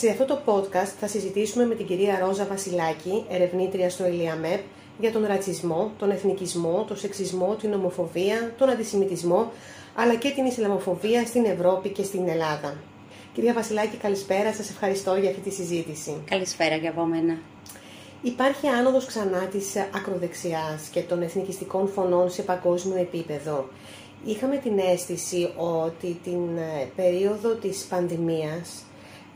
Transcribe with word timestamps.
Σε 0.00 0.08
αυτό 0.10 0.24
το 0.24 0.38
podcast 0.44 0.92
θα 1.00 1.06
συζητήσουμε 1.06 1.66
με 1.66 1.74
την 1.74 1.86
κυρία 1.86 2.18
Ρόζα 2.18 2.46
Βασιλάκη, 2.46 3.24
ερευνήτρια 3.30 3.90
στο 3.90 4.04
ΕΛΙΑΜΕΠ, 4.04 4.60
για 4.98 5.12
τον 5.12 5.26
ρατσισμό, 5.26 5.92
τον 5.98 6.10
εθνικισμό, 6.10 6.84
τον 6.88 6.96
σεξισμό, 6.96 7.54
την 7.60 7.72
ομοφοβία, 7.72 8.54
τον 8.58 8.70
αντισημιτισμό, 8.70 9.52
αλλά 9.94 10.14
και 10.14 10.30
την 10.30 10.44
Ισλαμοφοβία 10.44 11.26
στην 11.26 11.44
Ευρώπη 11.44 11.88
και 11.88 12.02
στην 12.02 12.28
Ελλάδα. 12.28 12.76
Κυρία 13.34 13.52
Βασιλάκη, 13.52 13.96
καλησπέρα. 13.96 14.52
Σας 14.52 14.70
ευχαριστώ 14.70 15.16
για 15.16 15.30
αυτή 15.30 15.40
τη 15.40 15.50
συζήτηση. 15.50 16.16
Καλησπέρα 16.24 16.76
για 16.76 16.90
από 16.90 17.04
μένα. 17.04 17.38
Υπάρχει 18.22 18.66
άνοδος 18.66 19.06
ξανά 19.06 19.46
της 19.50 19.76
ακροδεξιάς 19.94 20.88
και 20.90 21.00
των 21.00 21.22
εθνικιστικών 21.22 21.88
φωνών 21.88 22.30
σε 22.30 22.42
παγκόσμιο 22.42 22.96
επίπεδο. 22.96 23.68
Είχαμε 24.24 24.56
την 24.56 24.78
αίσθηση 24.78 25.50
ότι 25.56 26.20
την 26.24 26.56
ε, 26.56 26.88
περίοδο 26.96 27.48
της 27.48 27.86
πανδημίας 27.90 28.84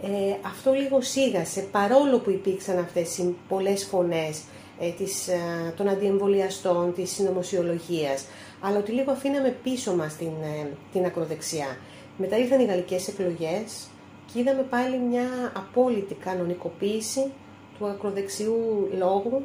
ε, 0.02 0.36
αυτό 0.46 0.72
λίγο 0.72 1.00
σίγασε, 1.00 1.60
παρόλο 1.60 2.18
που 2.18 2.30
υπήρξαν 2.30 2.78
αυτές 2.78 3.18
οι 3.18 3.34
πολλές 3.48 3.84
φωνές 3.84 4.42
ε, 4.80 4.90
της, 4.90 5.28
ε, 5.28 5.72
των 5.76 5.88
αντιεμβολιαστών, 5.88 6.94
της 6.94 7.10
συνωμοσιολογίας, 7.10 8.24
αλλά 8.60 8.78
ότι 8.78 8.92
λίγο 8.92 9.12
αφήναμε 9.12 9.56
πίσω 9.62 9.94
μας 9.94 10.16
την, 10.16 10.32
ε, 10.42 10.68
την 10.92 11.04
ακροδεξιά. 11.04 11.76
Μετά 12.16 12.38
ήρθαν 12.38 12.60
οι 12.60 12.64
γαλλικές 12.64 13.08
εκλογές 13.08 13.88
και 14.32 14.40
είδαμε 14.40 14.62
πάλι 14.62 14.98
μια 14.98 15.52
απόλυτη 15.56 16.14
κανονικοποίηση 16.14 17.32
του 17.78 17.86
ακροδεξιού 17.86 18.88
λόγου 18.98 19.42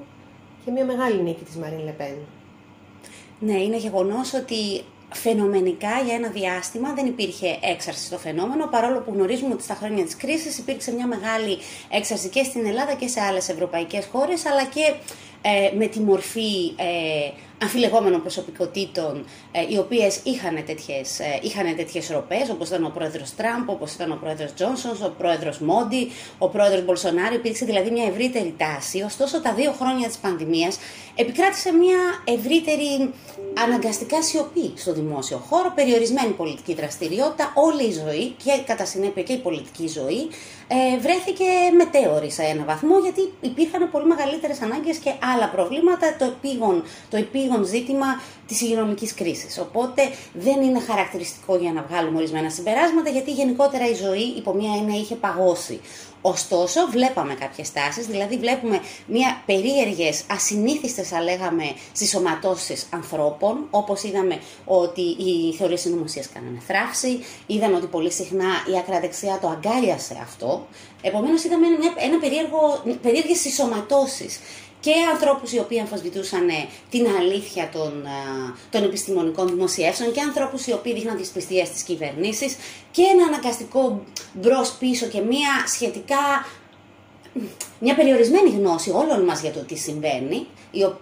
και 0.66 0.72
μια 0.72 0.86
μεγάλη 0.86 1.22
νίκη 1.22 1.44
της 1.44 1.56
Μαρίν 1.56 1.84
Λεπέν. 1.84 2.16
Ναι, 3.40 3.58
είναι 3.62 3.78
γεγονός 3.78 4.34
ότι 4.34 4.84
φαινομενικά 5.14 6.02
για 6.06 6.16
ένα 6.16 6.28
διάστημα 6.28 6.94
δεν 6.94 7.06
υπήρχε 7.06 7.60
έξαρση 7.62 8.06
στο 8.06 8.18
φαινόμενο, 8.18 8.68
παρόλο 8.68 9.00
που 9.00 9.12
γνωρίζουμε 9.14 9.54
ότι 9.54 9.64
στα 9.64 9.74
χρόνια 9.74 10.04
της 10.04 10.16
κρίσης 10.16 10.58
υπήρξε 10.58 10.92
μια 10.92 11.08
μεγάλη 11.08 11.58
έξαρση 11.90 12.30
και 12.30 12.44
στην 12.44 12.66
Ελλάδα 12.66 12.94
και 12.94 13.08
σε 13.08 13.22
άλλες 13.22 13.50
ευρωπαϊκές 13.50 14.06
χώρες, 14.12 14.46
αλλά 14.46 14.64
και 14.64 14.94
ε, 15.42 15.76
με 15.78 15.88
τη 15.88 16.00
μορφή 16.00 16.74
ε, 16.76 17.32
αμφιλεγόμενων 17.62 18.22
προσωπικότητων 18.22 19.26
ε, 19.52 19.66
οι 19.70 19.78
οποίες 19.78 20.20
είχαν 20.24 20.64
τέτοιες, 20.66 21.20
ε, 21.20 21.40
είχαν 21.42 21.76
τέτοιες 21.76 22.10
ροπές 22.10 22.50
όπως 22.50 22.68
ήταν 22.68 22.86
ο 22.86 22.92
πρόεδρος 22.94 23.36
Τραμπ, 23.36 23.70
όπως 23.70 23.94
ήταν 23.94 24.12
ο 24.12 24.18
πρόεδρος 24.22 24.54
Τζόνσον, 24.54 24.92
ο 25.04 25.14
πρόεδρος 25.18 25.60
Μόντι, 25.60 26.12
ο 26.38 26.48
πρόεδρος 26.50 26.86
Μπολσονάρη, 26.86 27.36
υπήρξε 27.36 27.66
δηλαδή 27.66 27.92
μια 27.92 28.06
ευρύτερη 28.06 28.54
τάση, 28.58 29.02
ωστόσο 29.02 29.42
τα 29.42 29.54
δύο 29.54 29.72
χρόνια 29.72 30.08
της 30.08 30.18
πανδημίας 30.18 30.78
επικράτησε 31.16 31.72
μια 31.72 32.00
ευρύτερη 32.24 33.14
αναγκαστικά 33.64 34.24
σιωπή 34.24 34.72
στο 34.76 34.94
δημόσιο 34.94 35.38
χώρο, 35.38 35.72
περιορισμένη 35.76 36.32
πολιτική 36.32 36.74
δραστηριότητα, 36.74 37.52
όλη 37.56 37.84
η 37.84 37.92
ζωή 37.92 38.36
και 38.44 38.52
κατά 38.66 38.86
συνέπεια 38.86 39.24
και 39.24 39.34
η 39.34 39.38
πολιτική 39.38 39.88
ζωή 39.88 40.28
ε, 40.72 40.98
βρέθηκε 41.00 41.46
μετέωρη 41.78 42.32
σε 42.32 42.44
ένα 42.44 42.64
βαθμό 42.64 43.00
γιατί 43.00 43.34
υπήρχαν 43.42 43.90
πολύ 43.92 44.06
μεγαλύτερες 44.06 44.62
ανάγκες 44.62 44.98
και 44.98 45.12
άλλα 45.34 45.50
προβλήματα, 45.50 46.16
το 46.20 46.26
επίγον, 46.26 46.84
το 47.10 47.18
επίγον 47.18 47.66
ζήτημα 47.66 48.06
της 48.48 48.62
υγειονομικής 48.62 49.14
κρίσης. 49.14 49.60
Οπότε 49.60 50.02
δεν 50.34 50.62
είναι 50.62 50.80
χαρακτηριστικό 50.80 51.56
για 51.56 51.72
να 51.72 51.86
βγάλουμε 51.90 52.18
ορισμένα 52.18 52.50
συμπεράσματα 52.50 53.10
γιατί 53.10 53.32
γενικότερα 53.32 53.90
η 53.90 53.94
ζωή 53.94 54.34
υπό 54.38 54.54
μία 54.54 54.72
έννοια 54.80 55.00
είχε 55.00 55.16
παγώσει. 55.16 55.80
Ωστόσο, 56.22 56.88
βλέπαμε 56.90 57.34
κάποιες 57.34 57.72
τάσεις, 57.72 58.06
δηλαδή 58.06 58.38
βλέπουμε 58.38 58.82
μια 59.08 59.42
περίεργες, 59.46 60.24
ασυνήθιστες, 60.32 61.08
θα 61.08 61.22
λέγαμε, 61.22 61.64
συσσωματώσεις 61.92 62.88
ανθρώπων, 62.90 63.68
όπως 63.70 64.04
είδαμε 64.04 64.40
ότι 64.66 65.02
οι 65.02 65.54
θεωρίες 65.58 65.82
συνωμοσίας 65.82 66.30
κάνανε 66.34 66.62
θράψη, 66.68 67.20
είδαμε 67.46 67.76
ότι 67.76 67.86
πολύ 67.86 68.12
συχνά 68.12 68.46
η 68.74 68.78
ακραδεξιά 68.78 69.40
το 69.42 69.48
αγκάλιασε 69.48 70.18
αυτό. 70.22 70.68
Επομένως, 71.02 71.44
είδαμε 71.44 71.68
ένα, 71.68 71.78
ένα 71.98 72.20
περίεργο, 72.20 72.84
περίεργες 73.02 73.40
συσσωματώσεις 73.40 74.40
και 74.80 74.92
ανθρώπους 75.14 75.52
οι 75.52 75.60
οποίοι 75.60 75.80
αμφισβητούσαν 75.80 76.50
ε, 76.50 76.68
την 76.90 77.08
αλήθεια 77.20 77.70
των, 77.74 78.06
ε, 78.06 78.54
των 78.70 78.84
επιστημονικών 78.84 79.48
δημοσιεύσεων 79.48 80.12
και 80.12 80.22
ανθρώπους 80.22 80.68
οι 80.68 80.74
οποίοι 80.74 80.94
δείχναν 80.94 81.18
δυσπιστία 81.18 81.66
στις 81.66 81.82
κυβερνήσεις 81.82 82.56
και 82.92 83.02
ένα 83.02 83.24
αναγκαστικό 83.24 84.04
μπρος 84.34 84.72
πίσω 84.80 85.06
και 85.06 85.22
μια 85.22 85.50
σχετικά 85.68 86.46
μια 87.80 87.96
περιορισμένη 87.96 88.50
γνώση 88.50 88.90
όλων 88.90 89.24
μας 89.24 89.42
για 89.42 89.52
το 89.52 89.60
τι 89.60 89.76
συμβαίνει, 89.78 90.48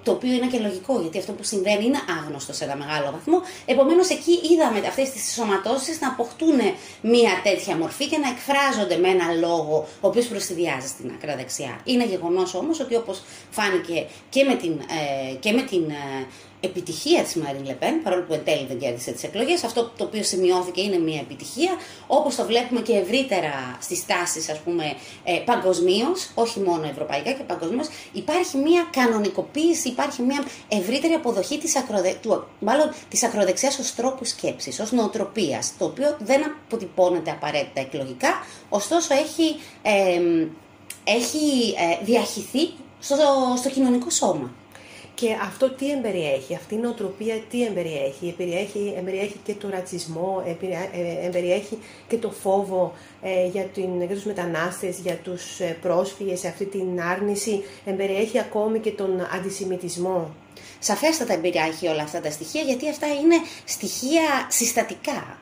το 0.03 0.11
οποίο 0.11 0.33
είναι 0.33 0.47
και 0.47 0.59
λογικό, 0.59 0.99
γιατί 1.01 1.17
αυτό 1.17 1.31
που 1.31 1.43
συμβαίνει 1.43 1.85
είναι 1.85 1.99
άγνωστο 2.19 2.53
σε 2.53 2.63
ένα 2.63 2.75
μεγάλο 2.75 3.11
βαθμό. 3.11 3.41
Επομένως, 3.65 4.09
εκεί 4.09 4.39
είδαμε 4.51 4.87
αυτές 4.87 5.09
τις 5.09 5.33
σωματώσεις 5.33 6.01
να 6.01 6.07
αποκτούν 6.07 6.59
μια 7.01 7.31
τέτοια 7.43 7.77
μορφή 7.77 8.07
και 8.07 8.17
να 8.17 8.29
εκφράζονται 8.29 8.97
με 8.97 9.07
ένα 9.07 9.31
λόγο, 9.31 9.87
ο 10.01 10.07
οποίος 10.07 10.25
προστιδιάζει 10.25 10.87
στην 10.87 11.11
ακραδεξιά. 11.15 11.79
Είναι 11.83 12.05
γεγονός 12.05 12.53
όμως 12.53 12.79
ότι 12.79 12.95
όπως 12.95 13.23
φάνηκε 13.49 14.05
και 14.29 14.43
με 14.43 14.55
την, 14.55 14.71
ε, 14.71 15.35
και 15.35 15.51
με 15.51 15.61
την 15.61 15.89
ε, 15.89 16.25
επιτυχία 16.67 17.23
της 17.23 17.35
Μαρίν 17.35 17.65
Λεπέν, 17.65 18.01
παρόλο 18.03 18.23
που 18.23 18.33
εν 18.33 18.43
τέλει 18.43 18.65
δεν 18.67 18.79
κέρδισε 18.79 19.11
τις 19.11 19.23
εκλογές, 19.23 19.63
αυτό 19.63 19.91
το 19.97 20.03
οποίο 20.03 20.23
σημειώθηκε 20.23 20.81
είναι 20.81 20.97
μια 20.97 21.19
επιτυχία, 21.19 21.71
όπως 22.07 22.35
το 22.35 22.45
βλέπουμε 22.45 22.81
και 22.81 22.93
ευρύτερα 22.93 23.77
στις 23.81 24.05
τάσεις, 24.05 24.49
ας 24.49 24.59
πούμε, 24.59 24.83
ε, 25.23 25.41
παγκοσμίως, 25.45 26.31
όχι 26.33 26.59
μόνο 26.59 26.87
ευρωπαϊκά 26.87 27.31
και 27.31 27.43
παγκοσμίως, 27.43 27.87
υπάρχει 28.13 28.57
μια 28.57 28.87
κανονικοποίηση, 28.91 29.87
υπάρχει 29.87 30.21
μια 30.21 30.45
ευρύτερη 30.67 31.13
αποδοχή 31.13 31.57
της, 31.57 31.75
ακροδε... 31.75 32.17
του... 32.21 32.47
μάλλον, 32.59 32.93
της 33.09 33.23
ακροδεξιάς 33.23 33.79
ως 33.79 33.95
τρόπου 33.95 34.25
σκέψης, 34.25 34.79
ως 34.79 34.91
νοοτροπίας, 34.91 35.73
το 35.77 35.85
οποίο 35.85 36.17
δεν 36.19 36.43
αποτυπώνεται 36.45 37.31
απαραίτητα 37.31 37.81
εκλογικά, 37.81 38.29
ωστόσο 38.69 39.13
έχει, 39.13 39.55
ε, 39.81 40.21
έχει 41.03 41.75
ε, 41.77 42.05
διαχυθεί 42.05 42.69
στο, 42.99 43.15
στο 43.57 43.69
κοινωνικό 43.69 44.09
σώμα. 44.09 44.51
Και 45.19 45.33
αυτό 45.41 45.69
τι 45.69 45.91
εμπεριέχει, 45.91 46.55
αυτή 46.55 46.75
η 46.75 46.77
νοοτροπία 46.77 47.35
τι 47.49 47.65
εμπεριέχει; 47.65 48.27
Εμπεριέχει, 48.27 48.93
εμπεριέχει 48.97 49.39
και 49.43 49.53
το 49.53 49.69
ρατσισμό, 49.69 50.43
ε, 50.45 51.25
εμπεριέχει 51.25 51.77
και 52.07 52.17
το 52.17 52.31
φόβο 52.31 52.93
ε, 53.21 53.47
για, 53.47 53.63
την, 53.63 53.97
για 53.97 54.15
τους 54.15 54.23
μετανάστες, 54.23 54.99
για 54.99 55.15
τους 55.15 55.59
ε, 55.59 55.77
πρόσφυγες, 55.81 56.45
αυτή 56.45 56.65
την 56.65 57.01
άρνηση, 57.01 57.63
εμπεριέχει 57.85 58.39
ακόμη 58.39 58.79
και 58.79 58.91
τον 58.91 59.27
αντισημιτισμό. 59.35 60.35
Σαφέστατα 60.79 61.33
εμπεριέχει 61.33 61.87
όλα 61.87 62.03
αυτά 62.03 62.19
τα 62.21 62.31
στοιχεία, 62.31 62.61
γιατί 62.61 62.89
αυτά 62.89 63.07
είναι 63.07 63.35
στοιχεία 63.65 64.47
συστατικά, 64.49 65.37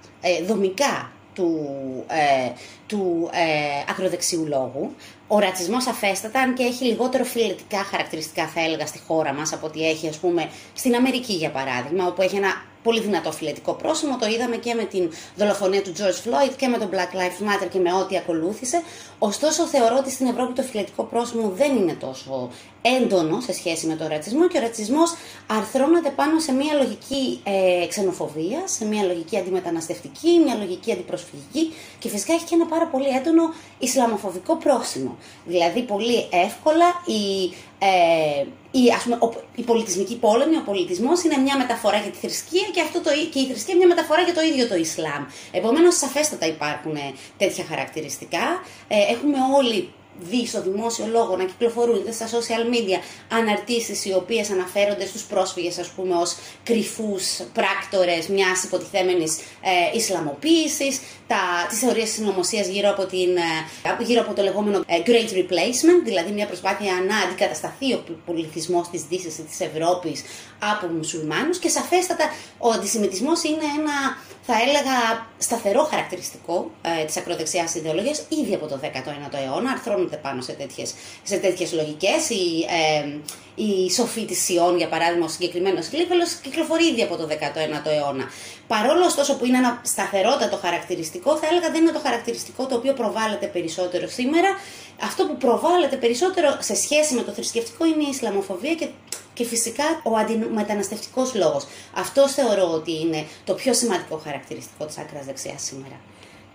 δομικά 0.48 1.12
του, 1.36 1.70
ε, 2.08 2.52
του 2.88 3.30
ε, 3.32 3.92
ακροδεξιού 3.92 4.46
λόγου. 4.48 4.96
Ο 5.28 5.40
ρατσισμός 5.40 5.88
αφέστατα, 5.88 6.40
αν 6.40 6.54
και 6.54 6.64
έχει 6.64 6.84
λιγότερο 6.84 7.24
φιλετικά 7.24 7.78
χαρακτηριστικά, 7.78 8.48
θα 8.48 8.62
έλεγα, 8.62 8.86
στη 8.86 9.00
χώρα 9.08 9.34
μας 9.34 9.54
από 9.54 9.66
ό,τι 9.66 9.90
έχει, 9.90 10.08
ας 10.08 10.18
πούμε, 10.18 10.50
στην 10.74 10.96
Αμερική 10.96 11.34
για 11.34 11.50
παράδειγμα, 11.50 12.08
όπου 12.08 12.22
έχει 12.22 12.36
ένα 12.36 12.50
πολύ 12.84 13.02
δυνατό 13.02 13.32
φιλετικό 13.32 13.74
πρόσημο. 13.74 14.18
Το 14.18 14.28
είδαμε 14.28 14.56
και 14.56 14.74
με 14.74 14.84
την 14.84 15.12
δολοφονία 15.36 15.82
του 15.82 15.94
George 15.98 16.20
Floyd 16.26 16.54
και 16.58 16.68
με 16.68 16.78
το 16.78 16.90
Black 16.92 17.12
Lives 17.20 17.42
Matter 17.48 17.68
και 17.70 17.80
με 17.80 17.94
ό,τι 17.94 18.18
ακολούθησε. 18.18 18.82
Ωστόσο, 19.20 19.64
θεωρώ 19.66 19.96
ότι 19.98 20.12
στην 20.12 20.28
Ευρώπη 20.28 20.54
το 20.54 20.62
φιλετικό 20.62 21.04
πρόσημο 21.04 21.50
δεν 21.50 21.76
είναι 21.76 21.94
τόσο 21.94 22.50
έντονο 23.00 23.42
σε 23.42 23.54
σχέση 23.54 23.88
με 23.88 23.96
τον 23.96 24.08
ρατσισμό 24.08 24.48
και 24.48 24.58
ο 24.58 24.62
ρατσισμός 24.62 25.16
αρθρώνεται 25.48 26.10
πάνω 26.10 26.40
σε 26.40 26.52
μια 26.52 26.74
λογική 26.74 27.40
ε, 27.44 27.86
ξενοφοβία, 27.88 28.62
σε 28.66 28.86
μια 28.86 29.04
λογική 29.04 29.38
αντιμεταναστευτική, 29.38 30.42
μια 30.46 30.56
λογική 30.56 30.92
αντιπροσφυγική 30.92 31.74
και 32.00 32.10
φυσικά 32.10 32.34
έχει 32.34 32.46
και 32.46 32.56
ένα 32.56 32.66
πάρα 32.66 32.88
πολύ 32.88 33.08
έντονο 33.08 33.54
ισλαμοφοβικό 33.80 34.56
πρόσημο. 34.56 35.18
Δηλαδή, 35.46 35.82
πολύ 35.82 36.28
εύκολα 36.32 36.86
η 37.06 37.54
ε, 37.80 38.46
η, 38.72 38.92
ας 38.96 39.04
πούμε, 39.04 39.18
ο, 39.22 39.34
η 39.56 39.62
πολιτισμική 39.62 40.18
πόλεμη, 40.18 40.56
ο 40.56 40.62
πολιτισμός 40.66 41.24
είναι 41.24 41.38
μια 41.38 41.58
μεταφορά 41.58 41.98
για 41.98 42.12
τη 42.12 42.18
θρησκεία 42.18 42.68
και, 42.74 42.82
αυτό 42.82 43.02
το, 43.02 43.10
και 43.32 43.40
η 43.40 43.46
θρησκεία 43.46 43.76
μια 43.76 43.88
μεταφορά 43.88 44.22
για 44.22 44.34
το 44.34 44.42
ίδιο 44.42 44.68
το 44.68 44.76
Ισλάμ. 44.76 45.26
Επομένως, 45.52 45.98
σαφέστατα 45.98 46.46
υπάρχουν 46.46 46.98
τέτοια 47.38 47.66
χαρακτηριστικά. 47.70 48.46
Ε, 48.88 48.98
έχουμε 49.14 49.38
όλοι 49.58 49.94
δει 50.20 50.48
στο 50.48 50.62
δημόσιο 50.62 51.08
λόγο 51.12 51.38
να 51.38 51.44
κυκλοφορούν 51.44 52.06
στα 52.12 52.28
social 52.28 52.74
media 52.74 53.00
αναρτήσεις 53.30 54.06
οι 54.06 54.14
οποίες 54.14 54.50
αναφέρονται 54.50 55.06
στους 55.06 55.24
πρόσφυγες 55.24 55.78
ας 55.78 55.88
πούμε 55.88 56.16
ως 56.16 56.36
κρυφούς 56.64 57.24
πράκτορες 57.54 58.28
μιας 58.28 58.64
υποτιθέμενης 58.64 59.38
ε, 59.38 59.98
Ισλαμοποίησης, 59.98 61.00
τα, 61.28 61.38
τις 61.70 61.80
θεωρίες 61.80 62.10
συνωμοσίας 62.10 62.68
γύρω 62.68 62.90
από, 62.90 63.06
την, 63.06 63.38
ε, 63.38 64.04
γύρω 64.04 64.22
από 64.22 64.34
το 64.34 64.42
λεγόμενο 64.42 64.84
ε, 64.88 65.02
Great 65.06 65.32
Replacement, 65.34 66.02
δηλαδή 66.04 66.32
μια 66.32 66.46
προσπάθεια 66.46 66.92
να 67.08 67.18
αντικατασταθεί 67.18 67.94
ο 67.94 68.04
πολιτισμός 68.26 68.90
της 68.90 69.04
Δύσης 69.04 69.38
ή 69.38 69.42
της 69.42 69.60
Ευρώπης 69.60 70.24
από 70.60 70.88
μουσουλμάνους. 70.88 71.58
Και 71.58 71.70
σαφέστατα 71.70 72.30
ο 72.58 72.70
αντισημιτισμός 72.70 73.44
είναι 73.44 73.66
ένα 73.80 74.18
θα 74.48 74.54
έλεγα 74.68 75.28
σταθερό 75.38 75.84
χαρακτηριστικό 75.84 76.72
ε, 76.82 77.06
της 77.06 77.18
ακροδεξιάς 77.18 77.76
ιδεολογίας 77.76 78.26
ήδη 78.30 78.54
από 78.54 78.68
το 78.68 78.80
19ο 78.84 79.38
αιώνα, 79.46 79.72
αρθρώνονται 79.72 80.16
πάνω 80.16 80.42
σε 80.42 80.52
τέτοιες, 80.52 80.94
σε 81.24 81.38
τέτοιες 81.38 81.74
λογικές. 81.74 82.30
Η, 82.30 82.66
ε, 82.70 83.18
η 83.56 83.92
Σοφή 83.92 84.26
της 84.26 84.44
Σιών, 84.44 84.78
για 84.78 84.88
παράδειγμα, 84.88 85.26
ο 85.26 85.28
συγκεκριμένος 85.28 85.92
Λίβελος, 85.92 86.34
κυκλοφορεί 86.34 86.86
ήδη 86.86 87.02
από 87.04 87.16
το 87.16 87.28
19ο 87.28 87.90
αιώνα. 87.92 88.26
Παρόλο 88.68 89.06
ωστόσο 89.06 89.36
που 89.36 89.46
είναι 89.46 89.58
ένα 89.58 89.82
σταθερότατο 89.84 90.56
χαρακτηριστικό, 90.56 91.38
θα 91.38 91.48
έλεγα 91.48 91.70
δεν 91.72 91.82
είναι 91.82 91.92
το 91.92 92.00
χαρακτηριστικό 92.04 92.66
το 92.66 92.76
οποίο 92.76 92.94
προβάλλεται 92.94 93.46
περισσότερο 93.46 94.08
σήμερα. 94.08 94.50
Αυτό 95.02 95.26
που 95.26 95.38
προβάλλεται 95.38 95.96
περισσότερο 95.96 96.58
σε 96.60 96.76
σχέση 96.76 97.14
με 97.14 97.22
το 97.22 97.32
θρησκευτικό 97.32 97.86
είναι 97.86 98.04
η 98.04 98.10
Ισλαμοφοβία 98.12 98.74
και 98.74 98.88
και 99.36 99.46
φυσικά 99.46 99.84
ο 100.04 100.16
αντιμεταναστευτικός 100.16 101.36
λόγος. 101.36 101.68
Αυτό 101.96 102.30
θεωρώ 102.30 102.72
ότι 102.74 103.00
είναι 103.00 103.26
το 103.44 103.54
πιο 103.54 103.74
σημαντικό 103.74 104.18
χαρακτηριστικό 104.18 104.86
της 104.86 104.98
άκρας 104.98 105.26
δεξιάς 105.26 105.62
σήμερα. 105.62 106.00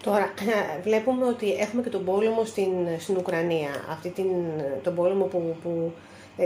Τώρα, 0.03 0.32
βλέπουμε 0.87 1.27
ότι 1.27 1.53
έχουμε 1.53 1.82
και 1.82 1.88
τον 1.88 2.05
πόλεμο 2.05 2.44
στην, 2.44 2.73
στην 2.99 3.17
Ουκρανία. 3.17 3.71
Αυτή 3.91 4.09
την, 4.09 4.27
τον 4.82 4.94
πόλεμο 4.94 5.25
που, 5.25 5.56
που 5.62 5.93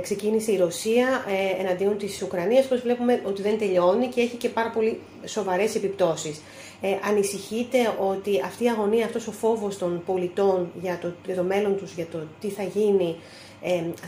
ξεκίνησε 0.00 0.52
η 0.52 0.56
Ρωσία 0.56 1.24
ε, 1.28 1.60
εναντίον 1.62 1.98
της 1.98 2.22
Ουκρανίας, 2.22 2.66
πως 2.66 2.80
βλέπουμε 2.80 3.20
ότι 3.26 3.42
δεν 3.42 3.58
τελειώνει 3.58 4.06
και 4.06 4.20
έχει 4.20 4.36
και 4.36 4.48
πάρα 4.48 4.70
πολύ 4.70 5.00
σοβαρές 5.24 5.74
επιπτώσεις. 5.74 6.40
Ε, 6.80 6.88
ανησυχείτε 7.08 7.78
ότι 8.10 8.42
αυτή 8.44 8.64
η 8.64 8.68
αγωνία, 8.68 9.04
αυτός 9.04 9.26
ο 9.26 9.32
φόβος 9.32 9.78
των 9.78 10.02
πολιτών 10.06 10.70
για 10.80 10.98
το, 11.02 11.12
για 11.26 11.34
το 11.34 11.42
μέλλον 11.42 11.76
τους, 11.76 11.92
για 11.92 12.06
το 12.06 12.18
τι 12.40 12.48
θα 12.48 12.62
γίνει, 12.62 13.16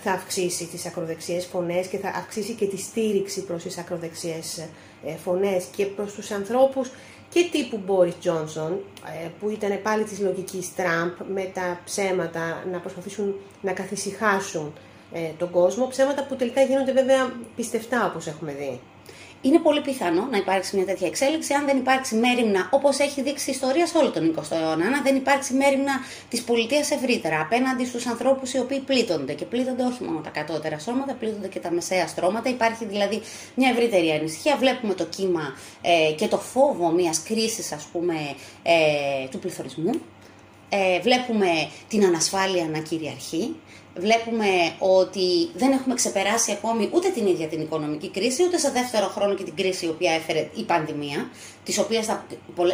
θα 0.03 0.13
αυξήσει 0.13 0.67
τις 0.67 0.87
ακροδεξιές 0.87 1.45
φωνές 1.47 1.87
και 1.87 1.99
θα 1.99 2.09
αυξήσει 2.09 2.53
και 2.53 2.67
τη 2.67 2.77
στήριξη 2.77 3.45
προς 3.45 3.63
τις 3.63 3.79
ακροδεξιές 3.79 4.59
ε, 5.07 5.17
φωνές 5.25 5.65
και 5.77 5.87
προς 5.87 6.13
τους 6.13 6.31
ανθρώπους 6.31 6.91
και 7.29 7.49
τύπου 7.53 7.81
Μπόρις 7.87 8.19
Τζόνσον, 8.19 8.81
ε, 9.23 9.29
που 9.41 9.51
ήταν 9.51 9.83
πάλι 9.83 10.05
της 10.05 10.21
λογικής 10.21 10.75
Τραμπ, 10.75 11.11
με 11.35 11.51
τα 11.55 11.81
ψέματα 11.85 12.65
να 12.73 12.79
προσπαθήσουν 12.79 13.35
να 13.63 13.73
καθησυχάσουν 13.73 14.73
ε, 15.13 15.19
τον 15.39 15.51
κόσμο, 15.51 15.87
ψέματα 15.89 16.25
που 16.25 16.37
τελικά 16.37 16.63
γίνονται 16.63 16.93
βέβαια 16.93 17.33
πιστευτά 17.57 18.07
όπως 18.07 18.27
έχουμε 18.27 18.53
δει 18.53 18.81
είναι 19.41 19.59
πολύ 19.59 19.81
πιθανό 19.81 20.29
να 20.31 20.37
υπάρξει 20.37 20.77
μια 20.77 20.85
τέτοια 20.85 21.07
εξέλιξη 21.07 21.55
αν 21.55 21.65
δεν 21.67 21.77
υπάρξει 21.77 22.15
μέρημνα, 22.15 22.69
όπως 22.73 22.99
έχει 22.99 23.23
δείξει 23.23 23.51
η 23.51 23.53
ιστορία 23.53 23.87
σε 23.87 23.99
όλο 23.99 24.11
τον 24.11 24.35
20ο 24.37 24.43
αιώνα, 24.51 24.87
αν 24.87 25.03
δεν 25.03 25.17
υπάρξει 25.17 25.55
μέρημνα 25.55 25.93
της 26.29 26.43
πολιτείας 26.43 26.91
ευρύτερα 26.91 27.41
απέναντι 27.41 27.87
στους 27.87 28.07
ανθρώπους 28.07 28.53
οι 28.53 28.59
οποίοι 28.59 28.81
πλήττονται. 28.81 29.33
Και 29.33 29.45
πλήττονται 29.45 29.83
όχι 29.83 30.03
μόνο 30.03 30.21
τα 30.21 30.31
κατώτερα 30.31 30.79
σώματα, 30.79 31.15
πλήττονται 31.15 31.49
και 31.49 31.59
τα 31.59 31.71
μεσαία 31.71 32.07
στρώματα. 32.07 32.49
Υπάρχει 32.49 32.85
δηλαδή 32.85 33.23
μια 33.55 33.71
ευρύτερη 33.71 34.11
ανησυχία. 34.11 34.57
Βλέπουμε 34.57 34.95
το 34.95 35.05
κύμα 35.05 35.55
ε, 35.83 36.13
και 36.13 36.27
το 36.27 36.39
φόβο 36.39 36.91
μιας 36.91 37.23
κρίσης, 37.23 37.73
ας 37.73 37.85
πούμε, 37.93 38.15
ε, 38.63 39.29
του 39.31 39.39
πληθωρισμού. 39.39 39.91
Ε, 40.69 41.01
βλέπουμε 41.01 41.47
την 41.89 42.05
ανασφάλεια 42.05 42.69
να 42.73 42.79
κυριαρχεί 42.79 43.55
βλέπουμε 43.97 44.47
ότι 44.79 45.51
δεν 45.55 45.73
έχουμε 45.73 45.95
ξεπεράσει 45.95 46.53
ακόμη 46.53 46.91
ούτε 46.93 47.09
την 47.09 47.27
ίδια 47.27 47.47
την 47.47 47.61
οικονομική 47.61 48.11
κρίση, 48.11 48.43
ούτε 48.43 48.59
σε 48.59 48.71
δεύτερο 48.71 49.07
χρόνο 49.07 49.35
και 49.35 49.45
την 49.45 49.57
κρίση 49.57 49.87
η 49.87 49.89
οποία 49.89 50.13
έφερε 50.13 50.49
η 50.55 50.63
πανδημία 50.63 51.31
τις 51.67 51.79
οποίες 51.79 52.07
τα, 52.07 52.27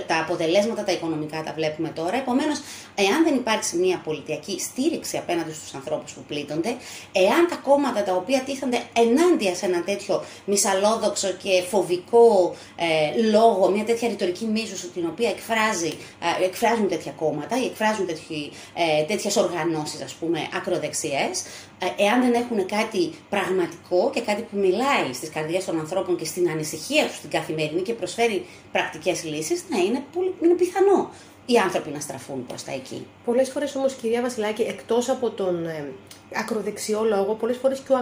τα 0.07 0.19
αποτελέσματα 0.21 0.85
τα 0.85 0.93
οικονομικά 0.93 1.43
τα 1.43 1.53
βλέπουμε 1.57 1.89
τώρα. 1.89 2.17
Επομένως, 2.17 2.61
εάν 2.95 3.25
δεν 3.25 3.35
υπάρξει 3.35 3.77
μια 3.77 4.01
πολιτιακή 4.05 4.61
στήριξη 4.61 5.17
απέναντι 5.17 5.53
στους 5.53 5.75
ανθρώπους 5.75 6.13
που 6.13 6.23
πλήττονται, 6.29 6.77
εάν 7.13 7.47
τα 7.49 7.57
κόμματα 7.57 8.03
τα 8.03 8.13
οποία 8.15 8.41
τίθενται 8.41 8.83
ενάντια 8.93 9.55
σε 9.55 9.67
ένα 9.67 9.83
τέτοιο 9.83 10.25
μυσαλόδοξο 10.45 11.29
και 11.43 11.63
φοβικό 11.71 12.55
ε, 12.77 13.23
λόγο, 13.31 13.71
μια 13.71 13.85
τέτοια 13.85 14.09
ρητορική 14.09 14.45
μίσου 14.45 14.91
την 14.93 15.07
οποία 15.07 15.29
εκφράζει, 15.29 15.93
ε, 16.41 16.45
εκφράζουν 16.45 16.89
τέτοια 16.89 17.13
κόμματα 17.13 17.59
ή 17.63 17.65
εκφράζουν 17.65 18.09
ε, 18.09 19.03
τέτοιες 19.07 19.37
οργανώσεις, 19.37 20.01
ας 20.03 20.13
πούμε, 20.13 20.49
ακροδεξιές, 20.55 21.45
ε, 21.72 21.72
εάν 21.97 22.21
δεν 22.21 22.35
έχουν 22.35 22.67
κάτι 22.67 23.13
πραγματικό 23.29 24.11
και 24.15 24.21
κάτι 24.21 24.43
που 24.43 24.57
μιλάει 24.59 25.13
στις 25.13 25.31
καρδιές 25.31 25.65
των 25.65 25.79
ανθρώπων 25.79 26.17
και 26.17 26.25
στην 26.25 26.51
ανησυχία 26.51 27.07
τους 27.07 27.17
στην 27.17 27.31
καθημερινή 27.31 27.83
και 27.83 27.93
προσφέρει 27.93 28.47
πρακτικές 28.73 29.25
λύσεις, 29.25 29.65
να 29.69 29.79
είναι, 29.79 30.03
πολύ, 30.15 30.35
είναι 30.43 30.55
πιθανό 30.55 31.11
οι 31.47 31.59
άνθρωποι 31.59 31.91
να 31.91 32.01
στραφούν 32.01 32.47
προς 32.47 32.65
τα 32.65 32.73
εκεί. 32.73 33.07
Πολλές 33.25 33.51
φορές 33.51 33.75
όμως 33.75 33.95
κυρία 33.95 34.21
Βασιλάκη, 34.23 34.63
εκτός 34.63 35.09
από 35.09 35.31
τον 35.31 35.67
ε, 35.67 35.93
ακροδεξιό 36.35 37.05
λόγο, 37.05 37.35
πολλές 37.35 37.57
φορές 37.57 37.79
και 37.79 37.93
ο 37.93 37.97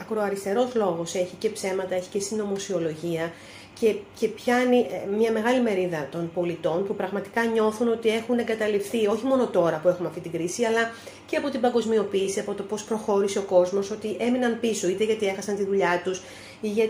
ακροαριστερός 0.00 0.74
λόγος 0.74 1.14
έχει 1.14 1.34
και 1.38 1.48
ψέματα, 1.48 1.94
έχει 1.94 2.08
και 2.08 2.20
συνωμοσιολογία 2.20 3.32
και, 3.80 3.94
και 4.18 4.28
πιάνει 4.28 4.78
ε, 4.78 5.16
μια 5.16 5.32
μεγάλη 5.32 5.60
μερίδα 5.60 6.08
των 6.10 6.30
πολιτών 6.34 6.86
που 6.86 6.94
πραγματικά 6.94 7.44
νιώθουν 7.44 7.88
ότι 7.88 8.08
έχουν 8.08 8.38
εγκαταλειφθεί 8.38 9.06
όχι 9.06 9.24
μόνο 9.24 9.46
τώρα 9.46 9.80
που 9.82 9.88
έχουμε 9.88 10.08
αυτή 10.08 10.20
την 10.20 10.30
κρίση, 10.30 10.64
αλλά 10.64 10.92
και 11.26 11.36
από 11.36 11.50
την 11.50 11.60
παγκοσμιοποίηση, 11.60 12.40
από 12.40 12.54
το 12.54 12.62
πώς 12.62 12.84
προχώρησε 12.84 13.38
ο 13.38 13.42
κόσμος, 13.42 13.90
ότι 13.90 14.16
έμειναν 14.18 14.60
πίσω 14.60 14.88
είτε 14.88 15.04
γιατί 15.04 15.26
έχασαν 15.26 15.56
τη 15.56 15.64
δουλειά 15.64 16.00
τους, 16.04 16.22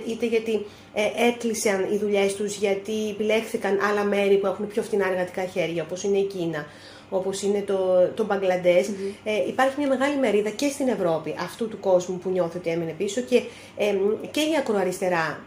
είτε 0.07 0.27
γιατί 0.27 0.67
ε, 0.95 1.27
έκλεισαν 1.29 1.93
οι 1.93 1.97
δουλειές 1.97 2.35
τους, 2.35 2.57
γιατί 2.57 3.09
επιλέχθηκαν 3.11 3.79
άλλα 3.91 4.05
μέρη 4.05 4.37
που 4.37 4.47
έχουν 4.47 4.67
πιο 4.67 4.83
φτηνά 4.83 5.07
εργατικά 5.09 5.45
χέρια, 5.45 5.83
όπως 5.83 6.03
είναι 6.03 6.19
η 6.19 6.25
Κίνα 6.25 6.67
όπως 7.11 7.43
είναι 7.43 7.63
το, 7.67 8.09
το 8.15 8.25
μπαγκλαντες 8.25 8.89
ε, 9.25 9.47
υπάρχει 9.49 9.75
μια 9.79 9.89
μεγάλη 9.89 10.17
μερίδα 10.17 10.51
και 10.51 10.69
στην 10.69 10.89
Ευρώπη 10.89 11.35
αυτού 11.39 11.69
του 11.69 11.81
κόσμου 11.81 12.19
που 12.19 12.31
νιώθει 12.31 12.57
ότι 12.57 12.71
έμεινε 12.71 12.95
πίσω 12.99 13.21
και, 13.21 13.43
ε, 13.77 13.95
και 14.31 14.41
η 14.41 14.57
ακροαριστερά 14.59 15.45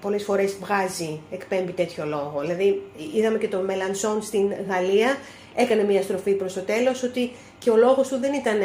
πολλές 0.00 0.22
φορές 0.22 0.56
βγάζει, 0.60 1.20
εκπέμπει 1.30 1.72
τέτοιο 1.72 2.06
λόγο. 2.06 2.40
Δηλαδή 2.40 2.82
είδαμε 3.14 3.38
και 3.38 3.48
το 3.48 3.58
Μελανσόν 3.58 4.22
στην 4.22 4.52
Γαλλία, 4.68 5.16
έκανε 5.54 5.82
μια 5.82 6.02
στροφή 6.02 6.32
προς 6.32 6.52
το 6.52 6.60
τέλος 6.60 7.02
ότι 7.02 7.32
και 7.58 7.70
ο 7.70 7.76
λόγος 7.76 8.08
του 8.08 8.18
δεν 8.18 8.32
ήταν 8.32 8.60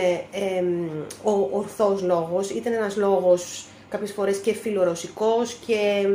ο 1.23 1.49
ορθός 1.51 2.01
λόγος, 2.01 2.49
ήταν 2.49 2.73
ένας 2.73 2.95
λόγος 2.95 3.65
κάποιες 3.89 4.11
φορές 4.11 4.37
και 4.37 4.53
φιλορωσικός 4.53 5.57
και 5.65 6.07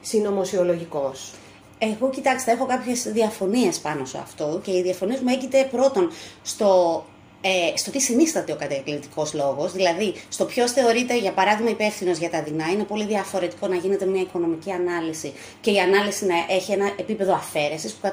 συνωμοσιολογικός. 0.00 1.32
Εγώ, 1.78 2.10
κοιτάξτε, 2.10 2.52
έχω 2.52 2.66
κάποιες 2.66 3.02
διαφωνίες 3.12 3.78
πάνω 3.78 4.04
σε 4.04 4.18
αυτό 4.18 4.60
και 4.62 4.70
οι 4.70 4.82
διαφωνίες 4.82 5.20
μου 5.20 5.28
έγκυται 5.32 5.68
πρώτον 5.70 6.10
στο 6.42 7.04
ε, 7.40 7.76
στο 7.76 7.90
τι 7.90 8.00
συνίσταται 8.00 8.52
ο 8.52 8.56
κατακλητικό 8.56 9.26
λόγος, 9.32 9.72
δηλαδή 9.72 10.14
στο 10.28 10.44
ποιος 10.44 10.72
θεωρείται 10.72 11.18
για 11.18 11.32
παράδειγμα 11.32 11.70
υπεύθυνος 11.70 12.18
για 12.18 12.30
τα 12.30 12.42
δεινά, 12.42 12.66
είναι 12.66 12.82
πολύ 12.82 13.04
διαφορετικό 13.04 13.66
να 13.66 13.76
γίνεται 13.76 14.06
μια 14.06 14.20
οικονομική 14.20 14.70
ανάλυση 14.70 15.32
και 15.60 15.70
η 15.70 15.78
ανάλυση 15.78 16.26
να 16.26 16.34
έχει 16.48 16.72
ένα 16.72 16.92
επίπεδο 16.98 17.34
αφαίρεσης 17.34 17.92
που, 17.92 18.10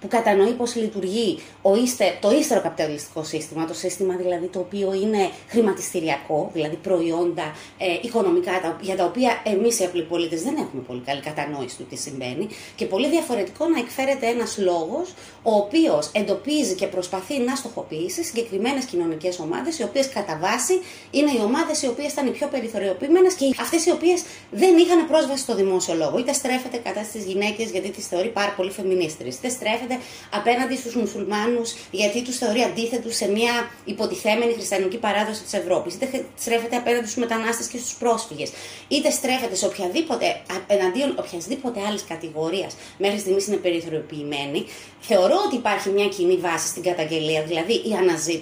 που 0.00 0.08
κατανοεί 0.08 0.52
πώς 0.52 0.74
λειτουργεί 0.74 1.38
ο 1.62 1.76
ήστε, 1.76 2.18
το 2.20 2.30
ύστερο 2.30 2.60
καπιταλιστικό 2.60 3.24
σύστημα, 3.24 3.66
το 3.66 3.74
σύστημα 3.74 4.16
δηλαδή 4.16 4.46
το 4.46 4.58
οποίο 4.58 4.92
είναι 4.92 5.30
χρηματιστηριακό, 5.48 6.50
δηλαδή 6.52 6.76
προϊόντα 6.76 7.54
ε, 7.78 7.86
οικονομικά 8.02 8.78
για 8.80 8.96
τα 8.96 9.04
οποία 9.04 9.42
εμείς 9.44 9.78
οι 9.80 9.84
απλοί 9.84 10.02
πολίτες 10.02 10.42
δεν 10.42 10.54
έχουμε 10.56 10.82
πολύ 10.86 11.00
καλή 11.00 11.20
κατανόηση 11.20 11.76
του 11.76 11.84
τι 11.84 11.96
συμβαίνει 11.96 12.48
και 12.74 12.84
πολύ 12.84 13.08
διαφορετικό 13.08 13.68
να 13.68 13.78
εκφέρεται 13.78 14.26
ένας 14.26 14.58
λόγος 14.58 15.14
ο 15.42 15.54
οποίος 15.54 16.10
εντοπίζει 16.12 16.74
και 16.74 16.86
προσπαθεί 16.86 17.38
να 17.38 17.54
στοχοποιήσει 17.54 18.22
συγκεκριμένες 18.52 18.84
κοινωνικές 18.84 19.38
ομάδες, 19.38 19.78
οι 19.78 19.82
οποίες 19.82 20.08
κατά 20.08 20.38
βάση 20.40 20.74
είναι 21.10 21.30
οι 21.30 21.40
ομάδες 21.44 21.82
οι 21.82 21.86
οποίες 21.86 22.12
ήταν 22.12 22.26
οι 22.26 22.30
πιο 22.30 22.46
περιθωριοποιημένες 22.46 23.34
και 23.34 23.54
αυτές 23.60 23.86
οι 23.86 23.90
οποίες 23.90 24.22
δεν 24.50 24.76
είχαν 24.76 25.06
πρόσβαση 25.06 25.42
στο 25.42 25.54
δημόσιο 25.54 25.94
λόγο. 25.94 26.18
Είτε 26.18 26.32
στρέφεται 26.32 26.76
κατά 26.76 27.02
στις 27.02 27.24
γυναίκες 27.24 27.70
γιατί 27.70 27.90
τις 27.90 28.06
θεωρεί 28.06 28.28
πάρα 28.28 28.52
πολύ 28.56 28.70
φεμινίστρες, 28.70 29.34
είτε 29.36 29.48
στρέφεται 29.48 29.98
απέναντι 30.30 30.76
στους 30.76 30.94
μουσουλμάνους 30.94 31.74
γιατί 31.90 32.22
τους 32.22 32.36
θεωρεί 32.36 32.62
αντίθετου 32.62 33.12
σε 33.12 33.30
μια 33.30 33.54
υποτιθέμενη 33.84 34.52
χριστιανική 34.52 34.98
παράδοση 34.98 35.42
της 35.42 35.52
Ευρώπης, 35.52 35.94
είτε 35.94 36.24
στρέφεται 36.38 36.76
απέναντι 36.76 37.06
στους 37.10 37.20
μετανάστες 37.24 37.66
και 37.66 37.78
στους 37.78 37.94
πρόσφυγες, 37.94 38.50
είτε 38.88 39.10
στρέφεται 39.10 39.54
σε 39.54 39.66
οποιαδήποτε, 39.66 40.26
εναντίον 40.66 41.14
οποιασδήποτε 41.18 41.80
άλλης 41.88 42.04
κατηγορίας 42.08 42.76
μέχρι 42.98 43.18
στιγμής 43.18 43.46
είναι 43.46 43.56
περιθωριοποιημένη. 43.56 44.66
Θεωρώ 45.00 45.36
ότι 45.46 45.56
υπάρχει 45.56 45.88
μια 45.88 46.08
κοινή 46.08 46.36
βάση 46.36 46.66
στην 46.66 46.82
καταγγελία, 46.82 47.42
δηλαδή 47.42 47.72
η 47.72 47.92
αναζήτηση 48.00 48.41